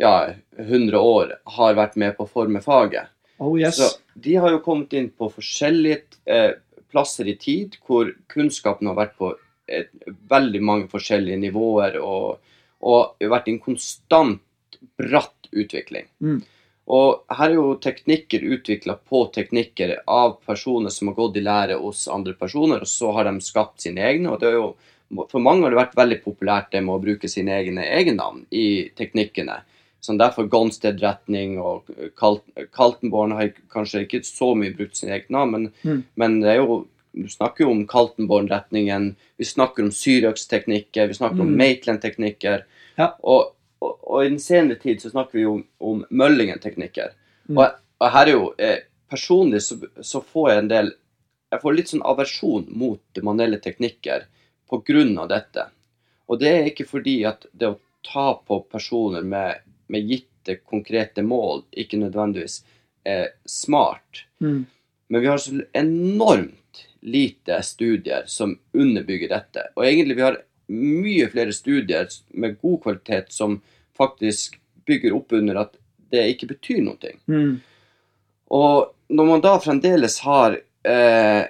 [0.00, 3.12] ja, 100 år har vært med på å forme faget.
[3.38, 3.76] Oh yes.
[3.76, 6.52] Så de har jo kommet inn på forskjellige eh,
[6.92, 9.32] plasser i tid hvor kunnskapen har vært på
[9.66, 9.90] et,
[10.30, 12.42] veldig mange forskjellige nivåer og,
[12.86, 16.06] og vært en konstant bratt utvikling.
[16.20, 16.42] Mm.
[16.86, 21.78] Og her er jo teknikker utvikla på teknikker av personer som har gått i lære
[21.82, 24.30] hos andre personer, og så har de skapt sine egne.
[24.30, 24.76] og det er jo
[25.30, 28.90] For mange har det vært veldig populært det med å bruke sine egne egennavn i
[28.98, 29.60] teknikkene.
[30.04, 32.40] Sånn derfor Gonstead-retning og Kal
[32.76, 36.04] Kaltenborn har kanskje ikke så mye brukt sine egne navn, men, Mm.
[36.16, 41.40] men det er jo du snakker jo om Kaltenborn-retningen, vi snakker om Syriax-teknikker, vi snakker
[41.40, 41.56] om Mm.
[41.58, 42.64] Maitland-teknikker.
[42.98, 43.14] Ja.
[43.22, 47.14] Og, og, og i den senere tid så snakker vi jo om, om Møllingen-teknikker.
[47.48, 47.56] Mm.
[47.58, 48.78] Og, og her er jo eh,
[49.08, 50.88] Personlig så, så får jeg en del
[51.52, 54.24] Jeg får litt sånn aversjon mot manuelle teknikker
[54.68, 55.68] på grunn av dette.
[56.28, 59.60] Og det er ikke fordi at det å ta på personer med,
[59.92, 62.60] med gitte, konkrete mål ikke nødvendigvis
[63.06, 64.26] er smart.
[64.38, 64.66] Mm.
[65.08, 69.68] Men vi har så enormt lite studier som underbygger dette.
[69.74, 73.60] Og egentlig vi har mye flere studier med god kvalitet som
[73.96, 75.76] faktisk bygger opp under at
[76.10, 77.12] det ikke betyr noe.
[77.26, 77.58] Mm.
[78.54, 81.46] Og når man da fremdeles har eh,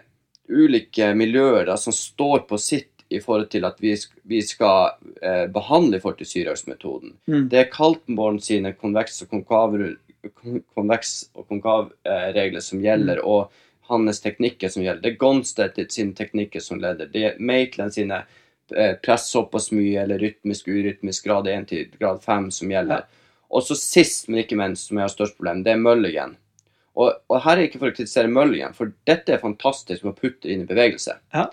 [0.48, 3.92] ulike miljøer da, som står på sitt i forhold til at vi,
[4.26, 7.48] vi skal eh, behandle i forhold til Syriax-metoden Mm.
[7.50, 9.96] Det er Kaltenborn sine konveks og konkave,
[10.74, 13.50] konveks og konkav-regler som gjelder, og
[13.88, 15.02] hans teknikker som gjelder.
[15.02, 17.10] Det er Gonstedt sine teknikker som leder.
[17.10, 18.22] Det er Maitland sine
[18.74, 23.06] eh, press såpass mye, eller rytmisk, urytmisk, grad 1 til grad 5 som gjelder.
[23.50, 26.36] Og så sist, men ikke minst, som jeg har størst problem, det er Mulligan.
[26.96, 30.50] Og, og her er ikke for å kritisere Mulligan, for dette er fantastisk å putte
[30.50, 31.18] inn i bevegelse.
[31.36, 31.50] Ja.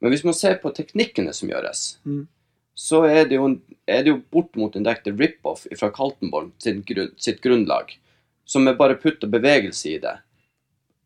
[0.00, 2.26] Men hvis man ser på teknikkene som gjøres, Mm.
[2.74, 3.48] så er det jo,
[3.88, 7.96] er det jo bortimot en direkte rip-off fra Kaltenborn sitt, grunn, sitt grunnlag,
[8.46, 10.18] som er bare putt og bevegelse i det.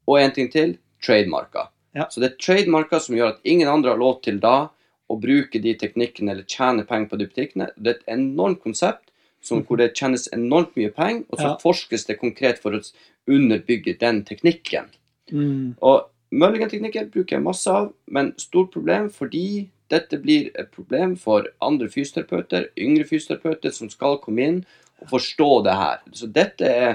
[0.06, 1.68] Og en ting til trademarker.
[1.94, 2.06] Ja.
[2.08, 4.68] Så det er trademarker som gjør at ingen andre har lov til da
[5.10, 7.70] å bruke de teknikkene eller tjene penger på de butikkene.
[7.76, 9.08] Det er et enormt konsept
[9.42, 11.56] som, hvor det tjenes enormt mye penger, og så Ja.
[11.56, 12.80] forskes det konkret for å
[13.26, 14.86] underbygge den teknikken.
[15.32, 15.76] Mm.
[15.82, 21.44] Og Mulligan-teknikker bruker jeg masse av, men stort problem fordi dette blir et problem for
[21.60, 24.60] andre fysioterapeuter, yngre fysioterapeuter som skal komme inn
[25.02, 25.98] og forstå det her.
[26.16, 26.94] Så dette er,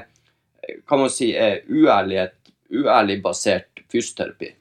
[0.89, 2.33] kan man si, er uærlighet,
[2.73, 4.53] uærlig basert fysioterapi.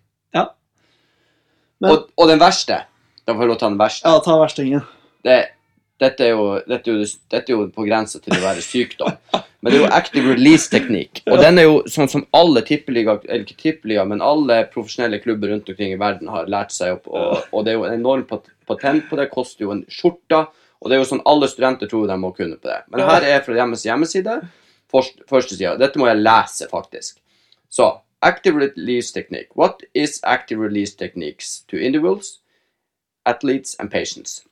[1.81, 2.79] Men- og, og den verste,
[3.27, 4.85] da får jeg lov til å ta den verste, Ja, ta verstingen.
[5.25, 5.35] det,
[6.01, 9.15] dette, er jo, dette, er jo, dette er jo på grensa til å være sykdom.
[9.65, 11.23] Men det er jo active release-teknikk.
[11.33, 15.51] Og den er jo sånn som alle tippeliga, eller ikke tippeliga, men alle profesjonelle klubber
[15.51, 17.09] rundt omkring i verden har lært seg opp.
[17.09, 20.45] Og, og det er jo en enorm patent på det, koster jo en skjorta.
[20.83, 22.83] Og det er jo sånn alle studenter tror de må kunne på det.
[22.93, 24.41] Men her er fra hjemmes hjemmeside,
[24.93, 25.77] først- første sida.
[25.81, 27.17] Dette må jeg lese, faktisk.
[27.73, 27.89] Så
[28.23, 29.49] active release technique.
[29.57, 32.39] What is active release techniques to individuals,
[33.25, 34.43] athletes and patients?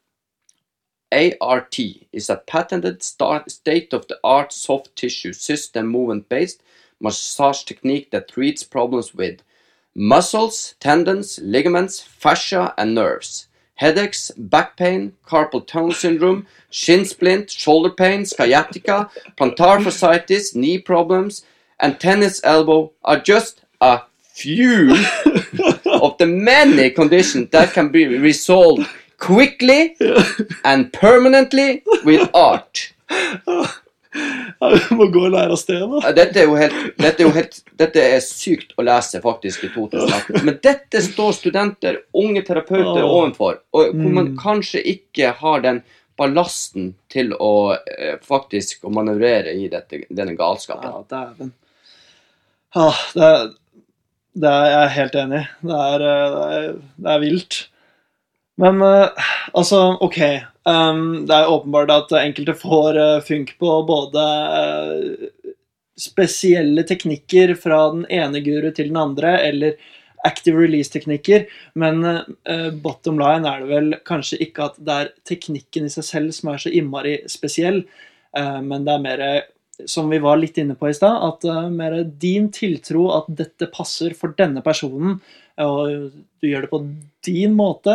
[1.40, 1.78] ART
[2.12, 6.62] is a patented state of the art soft tissue system movement based
[7.00, 9.42] massage technique that treats problems with
[9.94, 13.46] muscles, tendons, ligaments, fascia, and nerves.
[13.76, 21.44] Headaches, back pain, carpal tunnel syndrome, shin splint, shoulder pain, sciatica, plantar fasciitis, knee problems,
[21.80, 24.90] and tennis elbow are just a few
[25.86, 28.88] of the many conditions that can be resolved
[29.26, 29.96] quickly
[30.64, 32.90] and permanently with art.
[33.46, 33.64] Ja,
[34.70, 36.12] Vi må gå og lære oss det, da.
[36.14, 40.44] Dette er jo helt, dette er helt Dette er sykt å lese faktisk i 2018.
[40.46, 43.10] Men dette står studenter, unge terapeuter, Åh.
[43.16, 43.58] ovenfor.
[43.74, 44.36] Og hvor man Mm.
[44.38, 45.82] kanskje ikke har den
[46.16, 50.94] ballasten til å eh, faktisk å manøvrere i dette, denne galskapen.
[50.94, 51.50] Ja, dæven.
[52.76, 53.52] Ja, det, er-
[54.44, 55.46] det er jeg er helt enig i.
[55.66, 57.58] Det, eh, det, det er vilt.
[58.60, 59.08] Men uh,
[59.52, 60.20] altså, OK.
[60.64, 64.22] Um, det er åpenbart at enkelte får uh, funk på både
[64.54, 65.50] uh,
[66.00, 69.76] spesielle teknikker fra den ene guru til den andre, eller
[70.24, 71.42] active release-teknikker,
[71.76, 71.98] men
[72.80, 76.48] bottom line er det vel kanskje ikke at det er teknikken i seg selv som
[76.48, 77.82] er så innmari spesiell,
[78.32, 79.24] men det er mer
[79.84, 81.44] som vi var litt inne på i stad, at
[81.76, 85.20] mer din tiltro at dette passer for denne personen,
[85.62, 86.10] og
[86.42, 86.80] du gjør det på
[87.26, 87.94] din måte,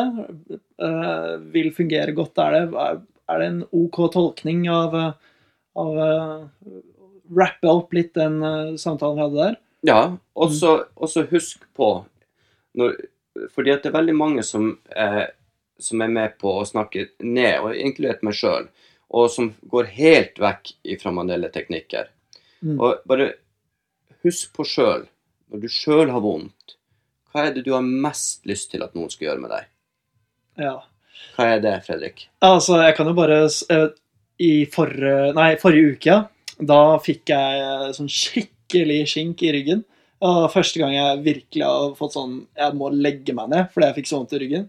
[0.79, 4.95] uh, vil fungere godt Er det er, det en OK tolkning av,
[5.75, 6.47] av uh,
[7.29, 9.57] Rappe opp litt den eh, samtalen vi hadde der?
[9.85, 9.99] Ja,
[10.33, 11.91] og så og så husk på
[12.79, 12.95] når,
[13.53, 15.25] Fordi at det er veldig mange som, eh,
[15.79, 18.65] som er med på å snakke ned, og inkludert meg sjøl,
[19.09, 22.09] og som går helt vekk fra manuelle teknikker.
[22.65, 22.75] Mm.
[22.75, 23.29] Og bare
[24.25, 25.05] husk på sjøl,
[25.47, 26.75] når du sjøl har vondt,
[27.33, 29.67] hva er det du har mest lyst til at noen skal gjøre med deg?
[30.59, 30.75] Ja.
[31.35, 32.25] Hva er det, Fredrik?
[32.45, 33.87] Altså, jeg kan jo bare eh,
[34.39, 36.17] I forrige, nei, forrige uke,
[36.71, 39.85] da fikk jeg eh, sånn skikkelig skink i ryggen.
[40.25, 43.95] Og første gang jeg virkelig har fått sånn Jeg må legge meg ned fordi jeg
[44.01, 44.65] fikk så vondt i ryggen.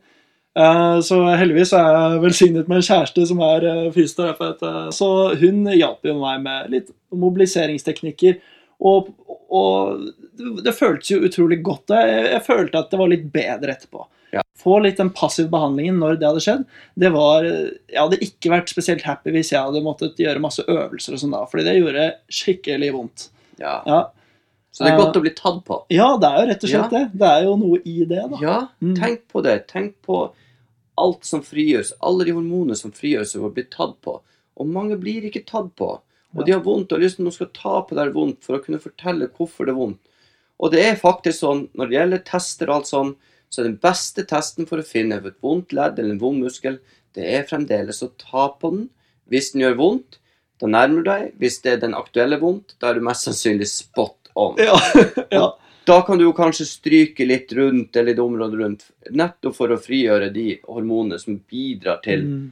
[0.58, 4.62] Eh, Så heldigvis er jeg velsignet med en kjæreste som er fysioterapeut.
[4.94, 8.38] Så hun hjalp jo meg med litt mobiliseringsteknikker.
[8.80, 9.10] Og,
[9.50, 10.06] og
[10.64, 11.92] det, føltes jo utrolig godt.
[11.92, 14.06] Jeg, jeg følte at det var litt bedre etterpå.
[14.32, 14.42] Ja.
[14.56, 16.64] Få litt den passive behandlingen når det hadde skjedd.
[17.02, 21.16] Det var, Jeg hadde ikke vært spesielt happy hvis jeg hadde måttet gjøre masse øvelser,
[21.16, 23.28] og sånn da, fordi det gjorde skikkelig vondt.
[23.58, 23.80] Ja.
[23.86, 24.00] Ja.
[24.70, 25.80] Så det er Eh, godt å bli tatt på.
[25.90, 26.98] ja, det er jo rett og slett Ja.
[26.98, 27.18] det.
[27.18, 28.38] Det er jo noe i det, da.
[28.40, 28.94] Ja, Mm.
[28.96, 29.66] tenk på det.
[29.68, 30.30] Tenk på
[30.96, 31.92] alt som frigjøres.
[32.00, 34.20] Alle de hormonene som frigjøres og blir tatt på.
[34.56, 36.00] Og mange blir ikke tatt på.
[36.36, 38.44] Og de har vondt og har lyst til at noen skal ta på det vondt
[38.46, 40.00] for å kunne fortelle hvorfor det er vondt.
[40.60, 43.12] Og det er faktisk sånn, når det gjelder tester og alt sånn,
[43.50, 46.78] så er den beste testen for å finne et vondt ledd eller en vond muskel,
[47.16, 48.84] det er fremdeles å ta på den.
[49.32, 50.20] Hvis den gjør vondt,
[50.60, 51.32] da nærmer du deg.
[51.40, 54.60] Hvis det er den aktuelle vondt, da er du mest sannsynlig spot on.
[54.60, 54.76] Ja.
[55.38, 55.48] ja.
[55.88, 59.80] Da kan du jo kanskje stryke litt rundt eller litt område rundt, nettopp for å
[59.80, 62.48] frigjøre de hormonene som bidrar til Mm.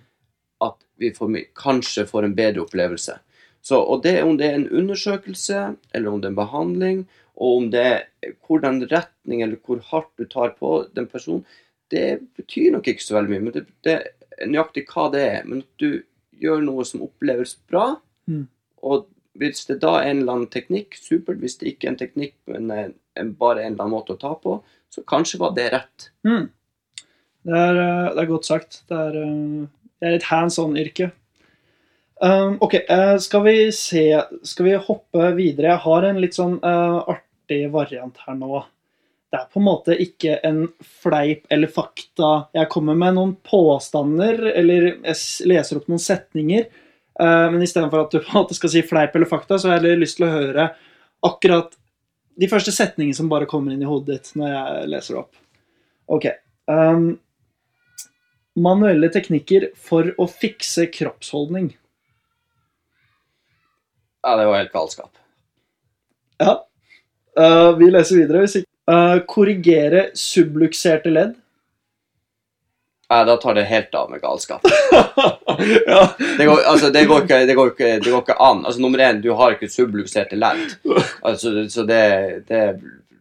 [0.65, 3.19] at vi får, kanskje får en bedre opplevelse.
[3.69, 5.63] Så, og det om det er en undersøkelse,
[5.95, 7.01] eller om det er en behandling,
[7.37, 11.45] og om det er hvordan retning eller hvor hardt du tar på den personen,
[11.93, 13.45] det betyr nok ikke så veldig mye.
[13.45, 14.07] men det, det er
[14.49, 15.47] Nøyaktig hva det er.
[15.51, 16.03] Men at du
[16.39, 17.97] gjør noe som oppleves bra,
[18.29, 18.43] Mm.
[18.85, 19.07] og
[19.41, 21.39] hvis det da er en eller annen teknikk, supert.
[21.41, 24.21] Hvis det ikke er en teknikk, men en, en, bare en eller annen måte å
[24.21, 24.59] ta på,
[24.93, 26.09] så kanskje var det rett.
[26.27, 26.49] Mm.
[27.49, 28.83] Det, er, eh, det er godt sagt.
[28.91, 29.67] Det er, eh,
[30.01, 31.11] det er et hands on-yrke.
[32.21, 35.69] Um, ok, uh, skal vi se Skal vi hoppe videre?
[35.71, 38.65] Jeg har en litt sånn uh, artig variant her nå.
[39.29, 40.63] Det er på en måte ikke en
[41.03, 42.49] fleip eller fakta.
[42.57, 46.67] Jeg kommer med noen påstander, eller jeg leser opp noen setninger.
[47.21, 49.85] Uh, men istedenfor at du på en måte skal si fleip eller fakta, så har
[49.85, 50.69] jeg lyst til å høre
[51.29, 51.77] akkurat
[52.39, 55.33] de første setningene som bare kommer inn i hodet ditt når jeg leser opp.
[56.09, 56.31] Ok.
[56.71, 57.11] Um,
[58.59, 61.73] manuelle teknikker for å fikse kroppsholdning.
[64.29, 65.11] Ja, det var helt galskap.
[66.39, 66.67] Ja.
[67.41, 68.43] Uh, vi leser videre.
[68.45, 68.69] Hvis ikke.
[68.89, 71.33] Uh, korrigere sublukserte ledd.
[73.09, 74.65] Nei, da tar det helt av med galskap.
[75.87, 76.03] ja.
[76.37, 78.61] Det går, altså, det går, ikke, det går, ikke, det går ikke an.
[78.67, 80.77] Altså, nummer én, du har ikke sublukserte ledd.
[81.29, 82.03] Altså, så det,
[82.53, 82.63] det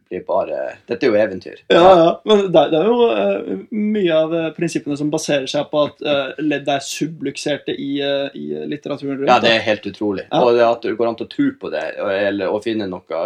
[0.08, 1.60] blir bare Dette er jo eventyr.
[1.72, 2.08] Ja, ja.
[2.28, 6.02] Men det, det er jo uh, mye av uh, prinsippene som baserer seg på at
[6.06, 9.30] uh, ledd er sublukserte i, uh, i litteraturen rundt.
[9.30, 10.26] Ja, det er helt utrolig.
[10.30, 10.42] Ja.
[10.44, 12.88] Og det at det går an til å tro på det, og- eller å finne
[12.90, 13.24] noe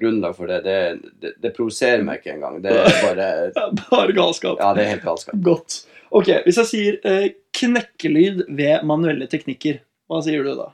[0.00, 0.76] grunnlag for det, det,
[1.20, 2.60] det, det provoserer meg ikke engang.
[2.64, 3.30] Det er bare
[3.90, 4.60] Bare galskap.
[4.62, 5.40] Ja, det er helt galskap.
[5.44, 5.82] Godt.
[6.10, 10.70] Ok, Hvis jeg sier uh, knekkelyd ved manuelle teknikker, hva sier du da?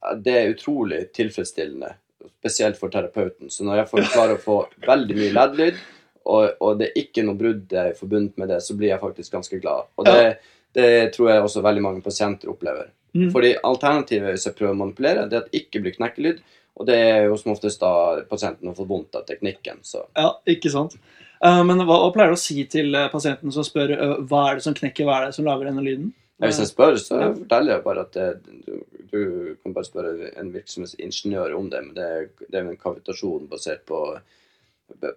[0.00, 1.90] Ja, Det er utrolig tilfredsstillende,
[2.28, 3.50] spesielt for terapeuten.
[3.52, 5.82] Så når jeg får klarer å få veldig mye leddlyd,
[6.30, 9.60] og, og det er ikke noe brudd forbundet med det, så blir jeg faktisk ganske
[9.62, 9.88] glad.
[9.98, 10.40] Og det,
[10.76, 12.90] det tror jeg også veldig mange pasienter opplever.
[13.16, 13.30] Mm.
[13.34, 16.42] Fordi alternativet hvis jeg prøver å manipulere, det er at det ikke blir knekkelyd.
[16.80, 17.92] Og det er jo som oftest da
[18.30, 19.82] pasienten har fått vondt av teknikken.
[19.84, 20.96] Så Ja, ikke sant?
[21.40, 24.46] Uh, men hva, hva pleier du å si til uh, pasienten som spør uh, hva
[24.50, 26.10] er det som knekker, hva er det som lager denne lyden?
[26.48, 27.30] Hvis jeg spør, så Ja.
[27.36, 28.28] forteller jeg bare at det,
[28.66, 28.80] du,
[29.12, 32.10] du kan bare spørre en virksomhetsingeniør om det, men det,
[32.48, 34.02] det er en kavitasjon basert på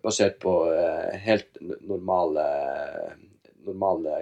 [0.03, 2.43] basert på eh, helt normale
[3.65, 4.19] normale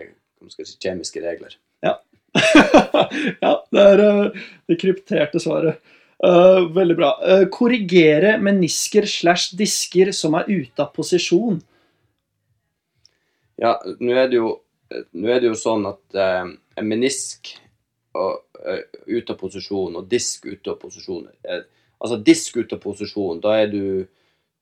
[0.53, 1.57] si, kjemiske regler.
[1.83, 1.97] ja,
[3.73, 5.81] det er uh, det krypterte svaret.
[6.21, 7.11] Uh, veldig bra.
[7.25, 11.59] Uh, korrigere menisker slash disker som er ute av posisjon.
[13.61, 14.55] Ja, nå er det jo,
[15.12, 16.47] nå er det jo sånn at eh,
[16.82, 17.54] en menisk
[18.17, 21.62] og, eh, ut av posisjon og disk ut av posisjon eh,
[22.01, 24.08] Altså disk ut av posisjon, da er du,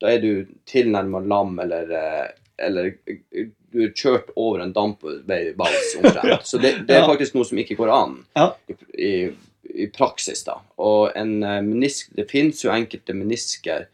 [0.03, 0.31] da er du
[0.67, 2.25] tilnærma lam eller, eh,
[2.67, 6.43] eller eh, du er kjørt over en dampveivals omtrent.
[6.49, 8.49] Så det, det er faktisk noe som ikke går an Ja.
[8.67, 8.75] i,
[9.07, 9.13] i,
[9.85, 10.57] i praksis, da.
[10.83, 13.87] Og en eh, menisk Det finnes jo enkelte menisker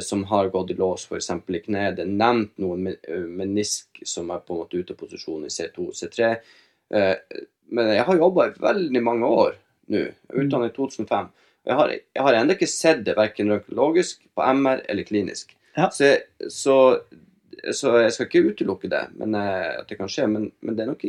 [0.00, 1.30] som har gått i lås, f.eks.
[1.30, 1.96] i kneet.
[1.96, 5.52] Det er nevnt noen eh, menisk som er på en måte ute av posisjon i
[5.52, 6.30] C2, C3.
[6.94, 7.40] Eh,
[7.72, 9.56] men jeg har jobba i veldig mange år
[9.92, 10.04] nå.
[10.32, 11.26] Utdannet i 2005.
[11.64, 15.56] og Jeg har, jeg har ennå ikke sett det verken røntgenologisk, på MR eller klinisk.
[15.76, 15.88] Ja.
[15.92, 16.76] Så, jeg, så,
[17.72, 20.28] så jeg skal ikke utelukke det, men, eh, at det kan skje.
[20.30, 21.06] Men, men det er nok,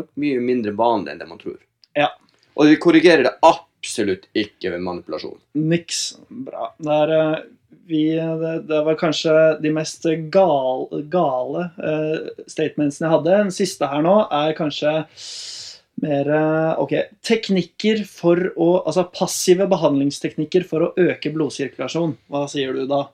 [0.00, 1.60] nok mye mindre vanlig enn det man tror.
[1.96, 2.12] Ja.
[2.56, 5.38] Og vi korrigerer det absolutt ikke ved manipulasjon.
[5.54, 6.16] Niks.
[6.28, 6.72] Bra.
[6.78, 7.44] Det, er, eh,
[7.86, 13.36] vi, det, det var kanskje de mest gal, gale uh, statementsene jeg hadde.
[13.44, 14.96] Den siste her nå er kanskje
[16.02, 16.94] mer eh, Ok.
[17.24, 22.16] Teknikker for å Altså passive behandlingsteknikker for å øke blodsirkulasjon.
[22.32, 23.06] Hva sier du da?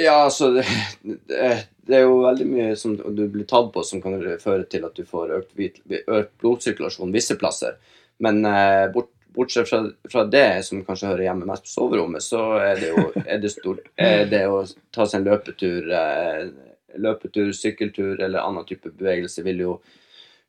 [0.00, 0.64] Ja, altså det,
[1.02, 1.52] det,
[1.86, 4.96] det er jo veldig mye som du blir tatt på som kan føre til at
[4.96, 5.56] du får økt,
[6.00, 7.76] økt blodsirkulasjon visse plasser.
[8.22, 12.42] Men eh, bort, bortsett fra, fra det, som kanskje hører hjemme mest på soverommet, så
[12.58, 14.60] er det jo er det stort, er det å
[14.94, 16.44] ta seg en løpetur, eh,
[17.00, 19.80] løpetur, sykkeltur eller annen type bevegelse vil jo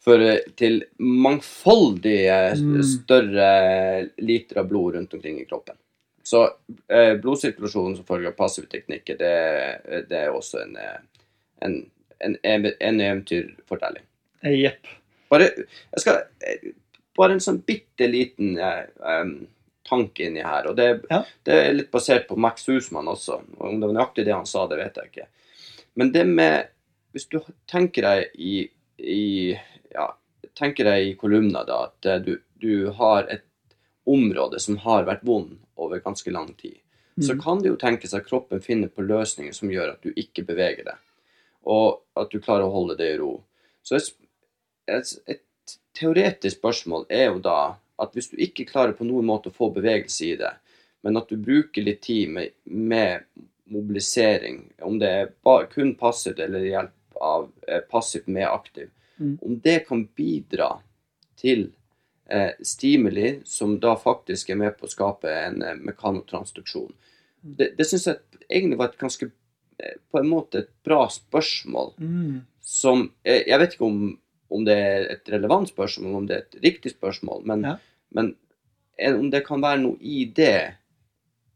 [0.01, 2.81] føre til mangfoldige Mm.
[2.83, 3.49] større
[4.17, 5.75] liter av blod rundt omkring i kroppen.
[6.23, 6.43] Så
[6.89, 10.99] eh, blodsirkulasjon som følge av passive teknikker, det, det er også en, eh,
[11.61, 11.77] en,
[12.19, 14.03] en, en eventyrfortelling.
[14.43, 14.87] Eh, Jepp.
[15.29, 16.21] Bare, jeg skal,
[17.17, 19.47] bare en sånn bitte liten eh, em,
[19.87, 20.67] tanke inni her.
[20.71, 21.23] Og det, Ja.
[21.43, 23.41] det er litt basert på Max Husman også.
[23.59, 25.27] Og Om det var nøyaktig det han sa, det vet jeg ikke.
[25.95, 26.67] Men det med
[27.13, 29.51] Hvis du tenker deg i, i
[29.91, 30.05] ja,
[30.55, 33.43] tenker deg i kolumna da, at eh, du, du har et
[34.07, 36.77] område som har vært vond over ganske lang tid,
[37.19, 37.41] så Mm.
[37.43, 40.85] kan det jo tenkes at kroppen finner på løsninger som gjør at du ikke beveger
[40.87, 40.95] deg,
[41.67, 43.43] og at du klarer å holde det i ro.
[43.83, 44.07] Så et,
[44.87, 45.41] et, et
[45.97, 49.69] teoretisk spørsmål er jo da at hvis du ikke klarer på noen måte å få
[49.75, 50.53] bevegelse i det,
[51.03, 53.25] men at du bruker litt tid med, med
[53.71, 58.89] mobilisering, om det er bare, kun passivt eller hjelp av eh, passivt med aktiv,
[59.21, 59.35] Mm.
[59.45, 60.79] om det kan bidra
[61.37, 61.67] til
[62.25, 66.89] eh, stimuli som da faktisk er med på å skape en eh, mekanotransduksjon.
[67.43, 68.17] Det, det syns jeg
[68.49, 69.27] egentlig var et ganske
[69.77, 72.39] eh, på en måte et bra spørsmål Mm.
[72.61, 74.17] som eh, Jeg vet ikke om,
[74.51, 77.77] om det er et relevant spørsmål, om det er et riktig spørsmål, men, Ja.
[78.11, 78.35] men
[79.21, 80.73] om det kan være noe i det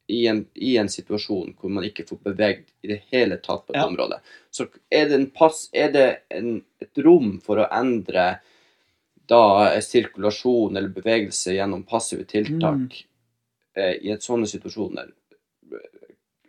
[0.07, 3.73] i en, i en situasjon hvor man ikke får beveget i det hele tatt på
[3.73, 3.87] et Ja.
[3.87, 4.19] område,
[4.51, 8.39] så er det, en pass, er det en, et rom for å endre
[9.27, 9.41] da
[9.81, 13.05] sirkulasjon eller bevegelse gjennom passive tiltak Mm.
[13.75, 15.09] eh, i et sånne situasjoner.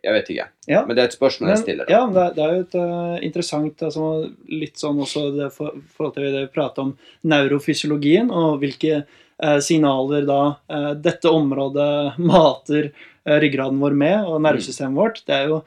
[0.07, 0.81] Jeg vet ikke, Ja.
[0.87, 1.87] men det er et spørsmål jeg stiller.
[1.87, 1.91] stiller.
[1.91, 4.05] ja, men det, det er jo et uh, interessant altså,
[4.47, 6.93] Litt sånn også det for, forhold til det vi prater om
[7.27, 10.41] neurofysiologien, og hvilke uh, signaler da
[10.71, 12.91] uh, dette området mater
[13.27, 15.17] ryggraden vår med, og nervesystemet vårt.
[15.27, 15.57] Det er jo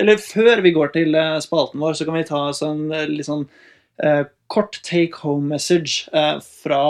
[0.00, 3.42] Eller før vi går til spalten vår, så kan vi ta sånn, litt sånn
[4.48, 6.08] kort take home message
[6.62, 6.80] fra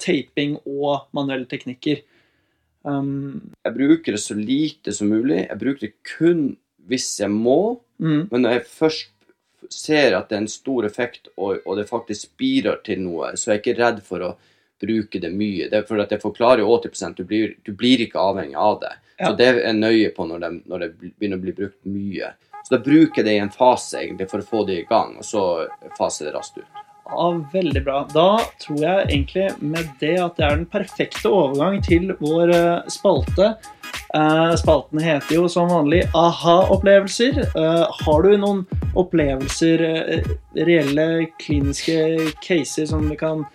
[0.00, 2.00] taping og manuelle teknikker.
[2.84, 5.46] Um, Jeg bruker det så lite som mulig.
[5.48, 6.56] Jeg bruker det kun
[6.88, 7.80] hvis jeg må.
[8.02, 9.08] mm, Men når jeg først
[9.70, 13.50] ser at det er en stor effekt, og, og det faktisk bidrar til noe, så
[13.50, 14.32] er jeg ikke redd for å
[14.82, 15.68] bruke det mye.
[15.70, 18.80] Det er for at jeg forklarer jo 80 du blir, du blir ikke avhengig av
[18.82, 18.92] det.
[19.20, 19.28] Ja.
[19.30, 22.32] Så det er nøye på når det, når det begynner å bli brukt mye.
[22.66, 25.16] Så da bruker jeg det i en fase egentlig for å få det i gang,
[25.22, 25.44] og så
[25.98, 26.82] faser det raskt ut.
[27.04, 28.02] Ja, veldig bra.
[28.14, 32.90] Da tror jeg egentlig med det at det er den perfekte overgang til vår eh,
[32.92, 33.54] spalte.
[34.14, 37.42] Eh, spalten heter jo som vanlig aha-opplevelser.
[37.48, 38.62] Eh, har du noen
[38.98, 39.82] opplevelser,
[40.68, 41.06] reelle
[41.42, 43.46] kliniske caser som vi kan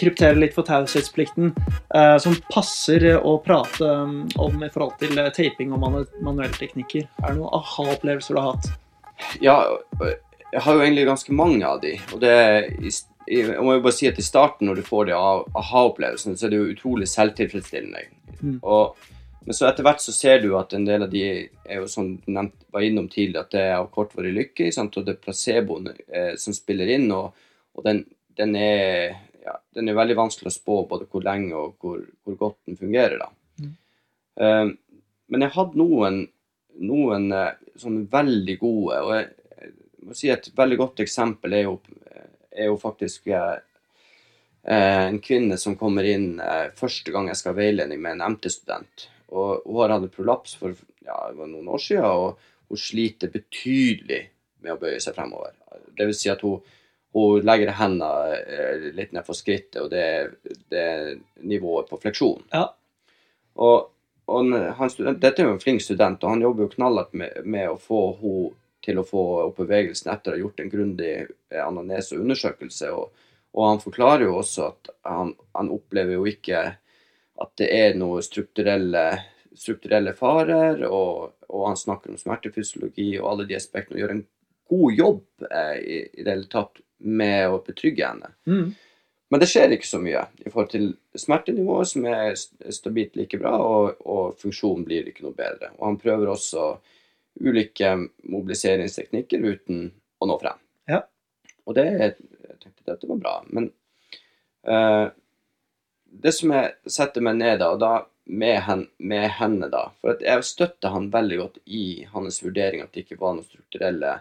[0.00, 1.50] kryptere litt for taushetsplikten,
[2.20, 3.88] som passer å prate
[4.40, 7.08] om i forhold til taping og manu manuelle teknikker?
[7.20, 8.70] Er det noen aha-opplevelser du har hatt?
[9.44, 9.58] Ja,
[10.54, 11.96] jeg har jo egentlig ganske mange av de.
[12.14, 12.34] Og det
[13.26, 16.50] Jeg må jo bare si at i starten, når du får de aha-opplevelsene, så er
[16.52, 18.02] det jo utrolig selvtilfredsstillende.
[18.42, 18.58] Mm.
[18.60, 18.98] Og,
[19.46, 22.10] men så etter hvert så ser du at en del av de er jo som
[22.18, 24.98] du var innom tidligere, at det er av kortvarig lykke, sant?
[25.00, 27.32] og det er placeboen eh, som spiller inn, og,
[27.72, 28.02] og den,
[28.36, 32.36] den, er, ja, den er veldig vanskelig å spå både hvor lenge og hvor, hvor
[32.42, 33.24] godt den fungerer.
[33.24, 33.30] da.
[33.64, 33.72] Mm.
[34.36, 36.20] Eh, men jeg hadde noen,
[36.84, 37.32] noen
[37.80, 39.32] sånn veldig gode, og jeg
[40.08, 41.78] må si et veldig godt eksempel er jo,
[42.54, 43.56] er jo faktisk eh,
[44.66, 48.34] eh, en kvinne som kommer inn eh, første gang jeg skal ha veiledning med en
[48.34, 49.08] MT-student.
[49.34, 50.74] Og Hun har hatt prolaps for
[51.04, 54.22] ja, det var noen år siden, og hun sliter betydelig
[54.64, 55.52] med å bøye seg fremover.
[55.96, 56.62] Det vil si at hun,
[57.14, 61.10] hun legger hendene eh, litt ned for skrittet, og det, er- det er
[61.44, 62.46] nivået på fleksjon.
[62.54, 62.68] Ja.
[63.60, 63.90] Og,
[64.32, 64.48] og
[64.90, 67.76] student, dette er jo en flink student, og han jobber jo knallhardt med, med å
[67.80, 68.52] få henne
[68.84, 71.12] til å få opp bevegelsen etter å ha gjort en grundig
[71.50, 72.16] anamneseundersøkelse.
[72.16, 72.90] og undersøkelse.
[72.92, 76.62] Og, Og han forklarer jo også at han, han opplever jo ikke
[77.42, 79.04] at det er noen strukturelle,
[79.54, 84.24] strukturelle farer, og, og han snakker om smertefysiologi og alle de aspektene, og gjør en
[84.74, 88.32] god jobb eh, i, i det hele tatt med å betrygge henne.
[88.50, 88.74] Mm.
[89.30, 92.34] Men det skjer ikke så mye i forhold til smertenivået, som er
[92.74, 95.72] stabilt like bra, og, og funksjonen blir ikke noe bedre.
[95.78, 96.72] Og han prøver også
[97.40, 97.90] ulike
[98.22, 99.88] mobiliseringsteknikker uten
[100.22, 100.60] å nå frem.
[100.90, 101.02] Ja.
[101.66, 102.16] Og det jeg
[102.62, 103.34] tenkte dette var bra.
[103.50, 103.70] Men
[104.68, 105.08] uh,
[106.04, 110.14] det som jeg setter meg ned da, og da med, hen, med henne, da For
[110.14, 114.14] at jeg støtter han veldig godt i hans vurdering at det ikke var noe strukturelle,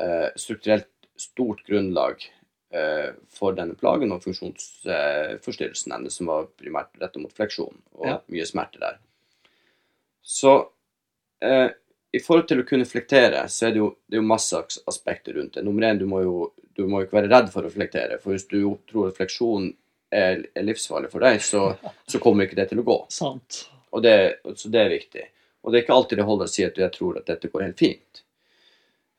[0.00, 2.22] uh, strukturelt stort grunnlag
[2.72, 8.16] uh, for denne plagen og funksjonsforstyrrelsen hennes, som var primært retta mot fleksjon og Ja.
[8.30, 9.02] mye smerte der.
[10.22, 10.54] Så
[12.12, 15.36] i forhold til å kunne flektere, så er det jo, det er jo masse aspekter
[15.36, 15.64] rundt det.
[15.66, 16.36] Nummer én, du må jo
[16.78, 18.20] du må jo ikke være redd for å flektere.
[18.22, 19.66] For hvis du tror at fleksjon
[20.14, 21.72] er, er livsfarlig for deg, så,
[22.10, 22.98] så kommer ikke det til å gå.
[23.10, 23.64] Sant.
[23.90, 24.14] Og det,
[24.60, 25.24] så det er viktig.
[25.64, 27.66] Og det er ikke alltid det holder å si at jeg tror at dette går
[27.66, 28.22] helt fint.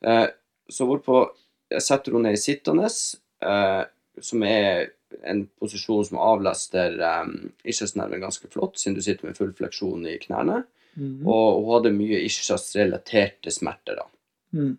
[0.08, 0.28] Eh,
[0.72, 1.26] så hvorpå
[1.74, 3.82] jeg setter henne ned i sittende, eh,
[4.24, 4.94] som er
[5.28, 10.62] en posisjon som avlaster eh, ganske flott, siden du sitter med full fleksjon i knærne.
[10.96, 11.28] Mhm.
[11.28, 14.06] Og hun hadde mye ischias-relaterte smerter, da.
[14.54, 14.78] Mm.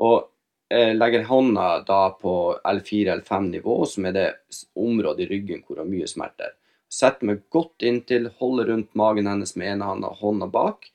[0.00, 0.26] Og
[0.70, 4.26] jeg legger hånda da på L4-L5-nivå, som er det
[4.78, 6.54] området i ryggen hvor hun har mye smerter.
[6.90, 10.88] Setter meg godt inntil, holder rundt magen hennes med ene hånda, hånda bak,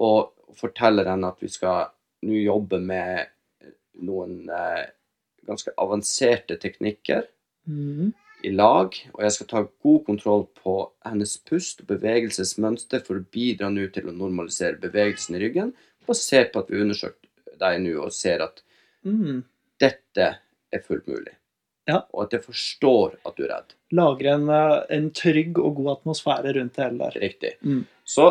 [0.00, 1.90] og forteller henne at vi skal
[2.24, 3.26] nå jobbe med
[4.04, 4.84] noen eh,
[5.46, 7.28] ganske avanserte teknikker
[7.64, 8.12] Mhm.
[8.44, 10.76] I lag, og jeg skal ta god kontroll på
[11.06, 15.72] hennes pust og bevegelsesmønster for å bidra nå til å normalisere bevegelsen i ryggen,
[16.08, 17.28] basert på at vi har undersøkt
[17.60, 18.62] deg nå og ser at
[19.04, 19.42] Mm.
[19.78, 20.26] dette
[20.72, 21.34] er fullt mulig.
[21.86, 21.98] Ja.
[22.14, 23.74] Og at jeg forstår at du er redd.
[23.92, 27.20] Lager en, eh, en trygg og god atmosfære rundt det hele der.
[27.20, 27.50] Riktig.
[27.62, 27.82] Mm.
[28.04, 28.30] Så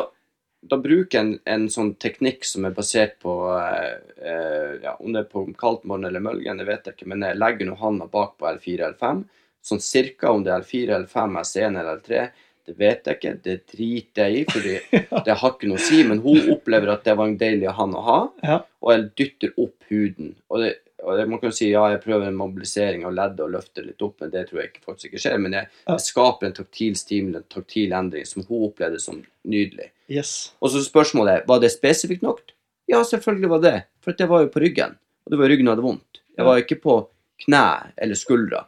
[0.67, 5.13] da bruker jeg en, en sånn teknikk som er basert på eh, eh, ja, Om
[5.13, 8.07] det er på kaldtmorgen eller mølgen, det vet jeg ikke, men jeg legger nå handa
[8.07, 9.23] bak på L4 eller L5.
[9.63, 12.23] Sånn cirka om det er L4 eller L5, S1 eller L3,
[12.67, 13.33] det vet jeg ikke.
[13.43, 14.73] Det driter jeg i, fordi
[15.27, 16.01] det har ikke noe å si.
[16.07, 18.57] Men hun opplever at det var en deilig han å ha, Ja.
[18.83, 20.33] og jeg dytter opp huden.
[20.51, 23.51] Og det, og det, man kan si ja, jeg prøver en mobilisering av leddet og
[23.57, 25.39] løfter litt opp, men det tror jeg ikke, faktisk ikke skjer.
[25.43, 29.89] Men jeg, jeg skaper en taktil stimul, en taktil endring, som hun opplevde som nydelig.
[30.11, 30.31] Yes.
[30.63, 32.39] Og så spørsmålet er, var det spesifikt nok?
[32.91, 33.75] Ja, selvfølgelig var det.
[34.03, 34.95] For det var jo på ryggen.
[35.27, 36.19] Og det var ryggen hadde vondt.
[36.39, 36.95] Jeg var ikke på
[37.43, 37.65] kne
[37.99, 38.63] eller skuldra.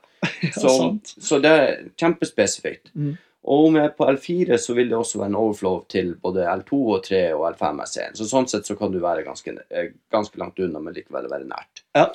[0.56, 0.90] Så, ja,
[1.30, 2.92] så det er kjempespesifikt.
[2.96, 3.16] Mm.
[3.46, 6.48] Og om jeg er på L4, så vil det også være en overflow til både
[6.50, 8.16] L2 og 3 og L5 S1.
[8.18, 11.46] Så sånn sett så kan du være ganske, eh, ganske langt unna, men likevel være
[11.46, 11.84] nært.
[11.94, 12.08] Ja.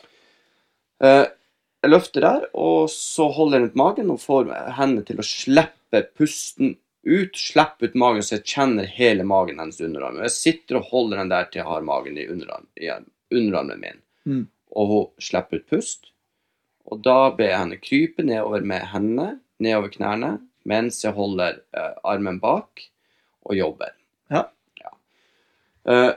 [1.06, 1.26] Eh,
[1.80, 6.02] jeg løfter der, og så holder jeg rundt magen og får hendene til å slippe
[6.18, 6.74] pusten
[7.06, 7.38] ut.
[7.38, 10.18] Slippe ut magen så jeg kjenner hele magen hennes underarm.
[10.26, 12.90] Jeg sitter og holder den der til jeg har magen i underarmen, i
[13.30, 14.02] underarmen min.
[14.26, 14.44] Mm.
[14.76, 16.10] Og hun slipper ut pust.
[16.90, 20.30] Og da ber jeg henne krype nedover med hendene, nedover knærne,
[20.68, 22.82] mens jeg holder uh, armen bak
[23.46, 23.94] og jobber.
[24.32, 24.44] Ja.
[24.80, 24.92] Ja.
[25.86, 26.12] Uh,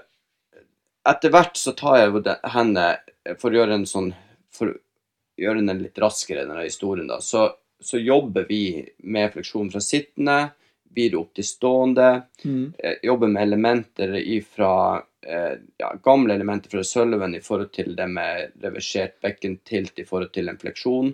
[1.09, 2.87] etter hvert så tar jeg jo henne
[3.25, 4.13] eh, for å gjøre en sånn
[4.53, 4.75] For å
[5.41, 7.47] gjøre den litt raskere, denne historien, da, så,
[7.81, 10.35] så jobber vi med fleksjon fra sittende
[10.95, 12.09] videre opp til stående.
[12.43, 12.73] Mm.
[12.77, 14.73] eh, jobber med elementer ifra
[15.21, 20.33] eh, ja, gamle elementer fra Sølven i forhold til det med reversert bekkentilt i forhold
[20.33, 21.13] til en fleksjon.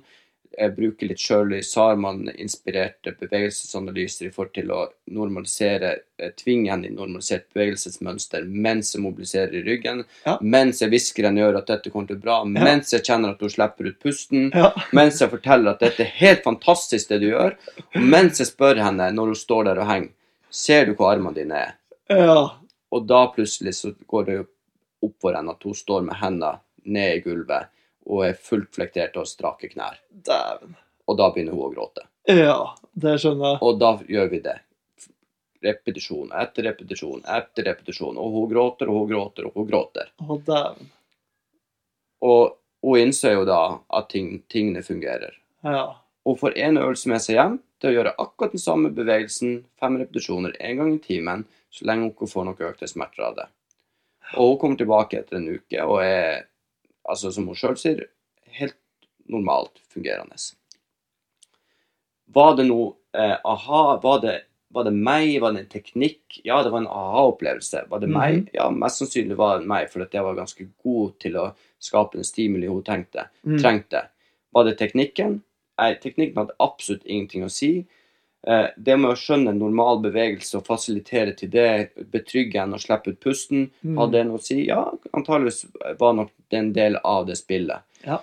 [0.58, 4.80] Jeg bruker litt i Sarman-inspirerte bevegelsesanalyser i forhold til å
[5.14, 10.38] normalisere, eh, tvinge henne i normalisert bevegelsesmønster mens jeg mobiliserer i ryggen, Ja.
[10.42, 13.04] mens jeg hvisker henne i øret at dette kommer til å bli bra, mens jeg
[13.04, 14.72] kjenner at hun slipper ut pusten, Ja.
[14.94, 17.56] mens jeg forteller at dette er helt fantastisk det du gjør,
[17.96, 20.10] og mens jeg spør henne når hun står der og henger,
[20.50, 21.74] ser du hvor armene dine er?
[22.10, 22.56] ja.
[22.92, 24.40] Og da plutselig så går det
[25.04, 27.68] opp for henne at hun står med hendene ned i gulvet
[28.10, 30.00] og er fullt flektert og strake knær.
[30.10, 30.76] Dæven.
[31.10, 32.06] Og da begynner hun å gråte.
[32.30, 33.62] Ja, det skjønner jeg.
[33.66, 34.58] Og da gjør vi det.
[35.66, 38.18] Repetisjon etter repetisjon etter repetisjon.
[38.18, 40.12] Og hun gråter og hun gråter og hun gråter.
[40.22, 40.92] Å, dæven.
[42.26, 42.44] Og
[42.86, 43.62] hun innser jo da
[43.96, 45.36] at ting, tingene fungerer.
[45.66, 46.00] Ja.
[46.28, 49.98] Hun får en øvelse med seg hjem til å gjøre akkurat den samme bevegelsen, fem
[50.02, 53.48] repetisjoner en gang i timen, så lenge hun ikke får noen økte smerter av det.
[54.36, 56.44] Og hun kommer tilbake etter en uke og er,
[57.08, 58.06] altså som hun sjøl sier,
[58.60, 58.78] helt
[59.30, 60.36] normalt fungerende.
[62.34, 63.98] Var det noe eh, aha?
[64.04, 64.36] Var det,
[64.74, 65.40] var det meg?
[65.42, 66.40] Var det en teknikk?
[66.46, 67.86] Ja, det var en aha-opplevelse.
[67.90, 68.50] Var det meg?
[68.54, 71.48] Ja, mest sannsynlig var det meg, for jeg var ganske god til å
[71.82, 73.58] skape en stimuli hun tenkte Mm.
[73.62, 74.08] trengte.
[74.54, 75.42] Var det teknikken?
[75.80, 77.86] nei, teknikken hadde absolutt ingenting å si.
[78.48, 82.80] Eh, det med å skjønne en normal bevegelse og fasilitere til det, betrygge en og
[82.80, 83.98] slippe ut pusten, Mm.
[83.98, 84.66] hadde det noe å si?
[84.68, 85.66] Ja, antageligvis
[86.00, 87.82] var nok det en del av det spillet.
[88.06, 88.22] Ja.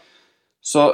[0.62, 0.86] Så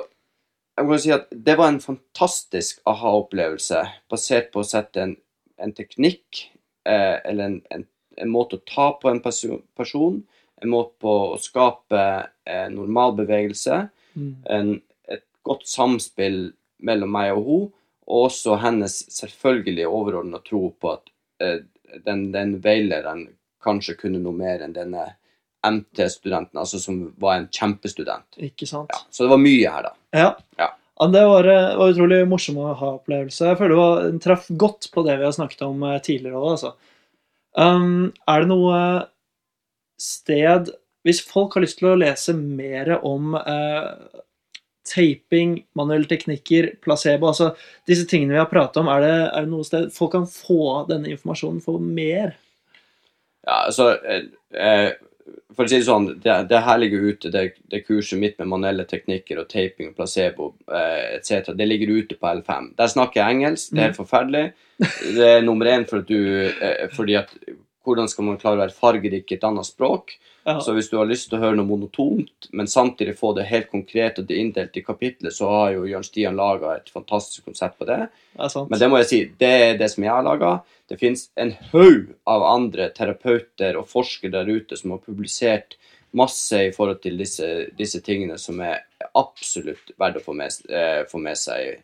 [0.76, 5.16] jeg må si at det var en fantastisk aha-opplevelse, basert på å sette en,
[5.58, 6.48] en teknikk,
[6.84, 7.86] eh, eller en, en,
[8.18, 10.22] en måte å ta på en person, person,
[10.62, 12.02] en måte på å skape
[12.46, 14.34] eh, normal bevegelse, Mm.
[14.44, 16.52] en, et godt samspill
[16.84, 17.72] mellom meg og hun,
[18.06, 21.10] og også hennes selvfølgelig overordna tro på at
[21.42, 21.58] eh,
[22.06, 23.26] den, den veilederen
[23.62, 25.06] kanskje kunne noe mer enn denne
[25.62, 28.38] MT-studenten, altså som var en kjempestudent.
[28.42, 28.90] Ikke sant?
[28.90, 29.92] Ja, så det var mye her, da.
[30.18, 30.30] Ja.
[30.58, 30.72] Ja.
[31.12, 33.46] Det var, eh, var utrolig morsom å ha opplevelse.
[33.48, 36.38] Jeg føler det var, den traff godt på det vi har snakket om eh, tidligere
[36.38, 36.74] òg, altså.
[37.52, 38.76] Um, er det noe
[40.00, 40.70] sted
[41.04, 44.22] Hvis folk har lyst til å lese mer om eh,
[44.88, 47.52] taping, manuelle teknikker, placebo, altså
[47.88, 50.82] disse tingene vi har pratet om, er det, er det noe sted folk kan få
[50.90, 52.36] denne informasjonen, for mer?
[53.42, 54.90] Ja, altså eh, eh,
[55.54, 58.50] For å si det sånn, det, det her ligger ute, det, det kurset mitt med
[58.50, 62.72] manuelle teknikker og taping og placebo eh, etc., det ligger ute på L5.
[62.78, 64.46] Der snakker jeg engelsk, det er helt forferdelig.
[64.82, 67.30] Det er nummer én for at du fordi at
[67.84, 70.14] hvordan skal man klare å være fargerik i et annet språk?
[70.44, 70.56] Ja.
[70.60, 73.70] Så hvis du har lyst til å høre noe monotont, men samtidig få det helt
[73.70, 77.78] konkret og det inndelt i kapitlet, så har jo Jørn Stian laga et fantastisk konsept
[77.78, 78.00] på det.
[78.34, 78.50] Det.
[78.56, 80.56] Men det må jeg si, det er det som jeg har laga.
[80.90, 85.78] Det finnes en haug av andre terapeuter og forskere der ute som har publisert
[86.18, 88.82] masse i forhold til disse, disse tingene som er
[89.16, 91.80] absolutt verdt å få med, eh, få med seg.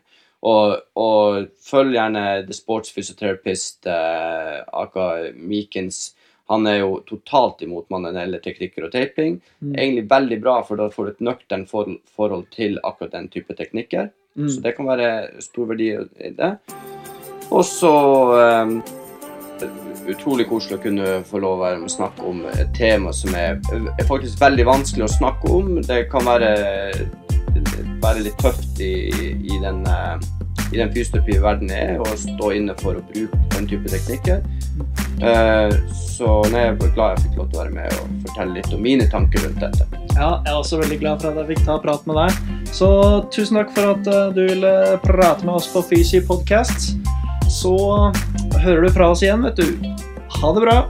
[0.47, 6.13] Og, og følg gjerne The Sports Physiotherapist, eh, aka Meekins.
[6.49, 9.37] Han er jo totalt imot manuelle teknikker og taping.
[9.59, 9.73] Mm.
[9.75, 13.53] Egentlig veldig bra, for da får du et nøkternt forhold, forhold til akkurat den type
[13.53, 14.09] teknikker.
[14.39, 14.47] Mm.
[14.49, 16.55] Så det kan være stor verdi i det.
[17.49, 17.93] Og så
[18.63, 18.79] um,
[20.09, 24.39] Utrolig koselig å kunne få lov å snakke om et tema som er, er faktisk
[24.41, 25.73] veldig vanskelig å snakke om.
[25.85, 26.53] Det kan være,
[28.03, 28.93] være litt tøft i,
[29.35, 30.19] i den, eh,
[30.71, 34.43] den fysioterapiverdenen er å stå inne for å bruke den type teknikker.
[35.89, 38.55] Så så nei, jeg er glad jeg fikk lov til å være med og fortelle
[38.57, 39.85] litt om mine tanker rundt dette.
[40.17, 42.57] Ja, jeg er også veldig glad for at jeg fikk ta prat med deg.
[42.75, 42.89] Så
[43.31, 44.73] tusen takk for at eh, du ville
[45.05, 46.91] prate med oss på Fysi podcast.
[47.47, 47.77] Så
[48.59, 49.95] hører du fra oss igjen, vet du.
[50.41, 50.81] Ha det bra.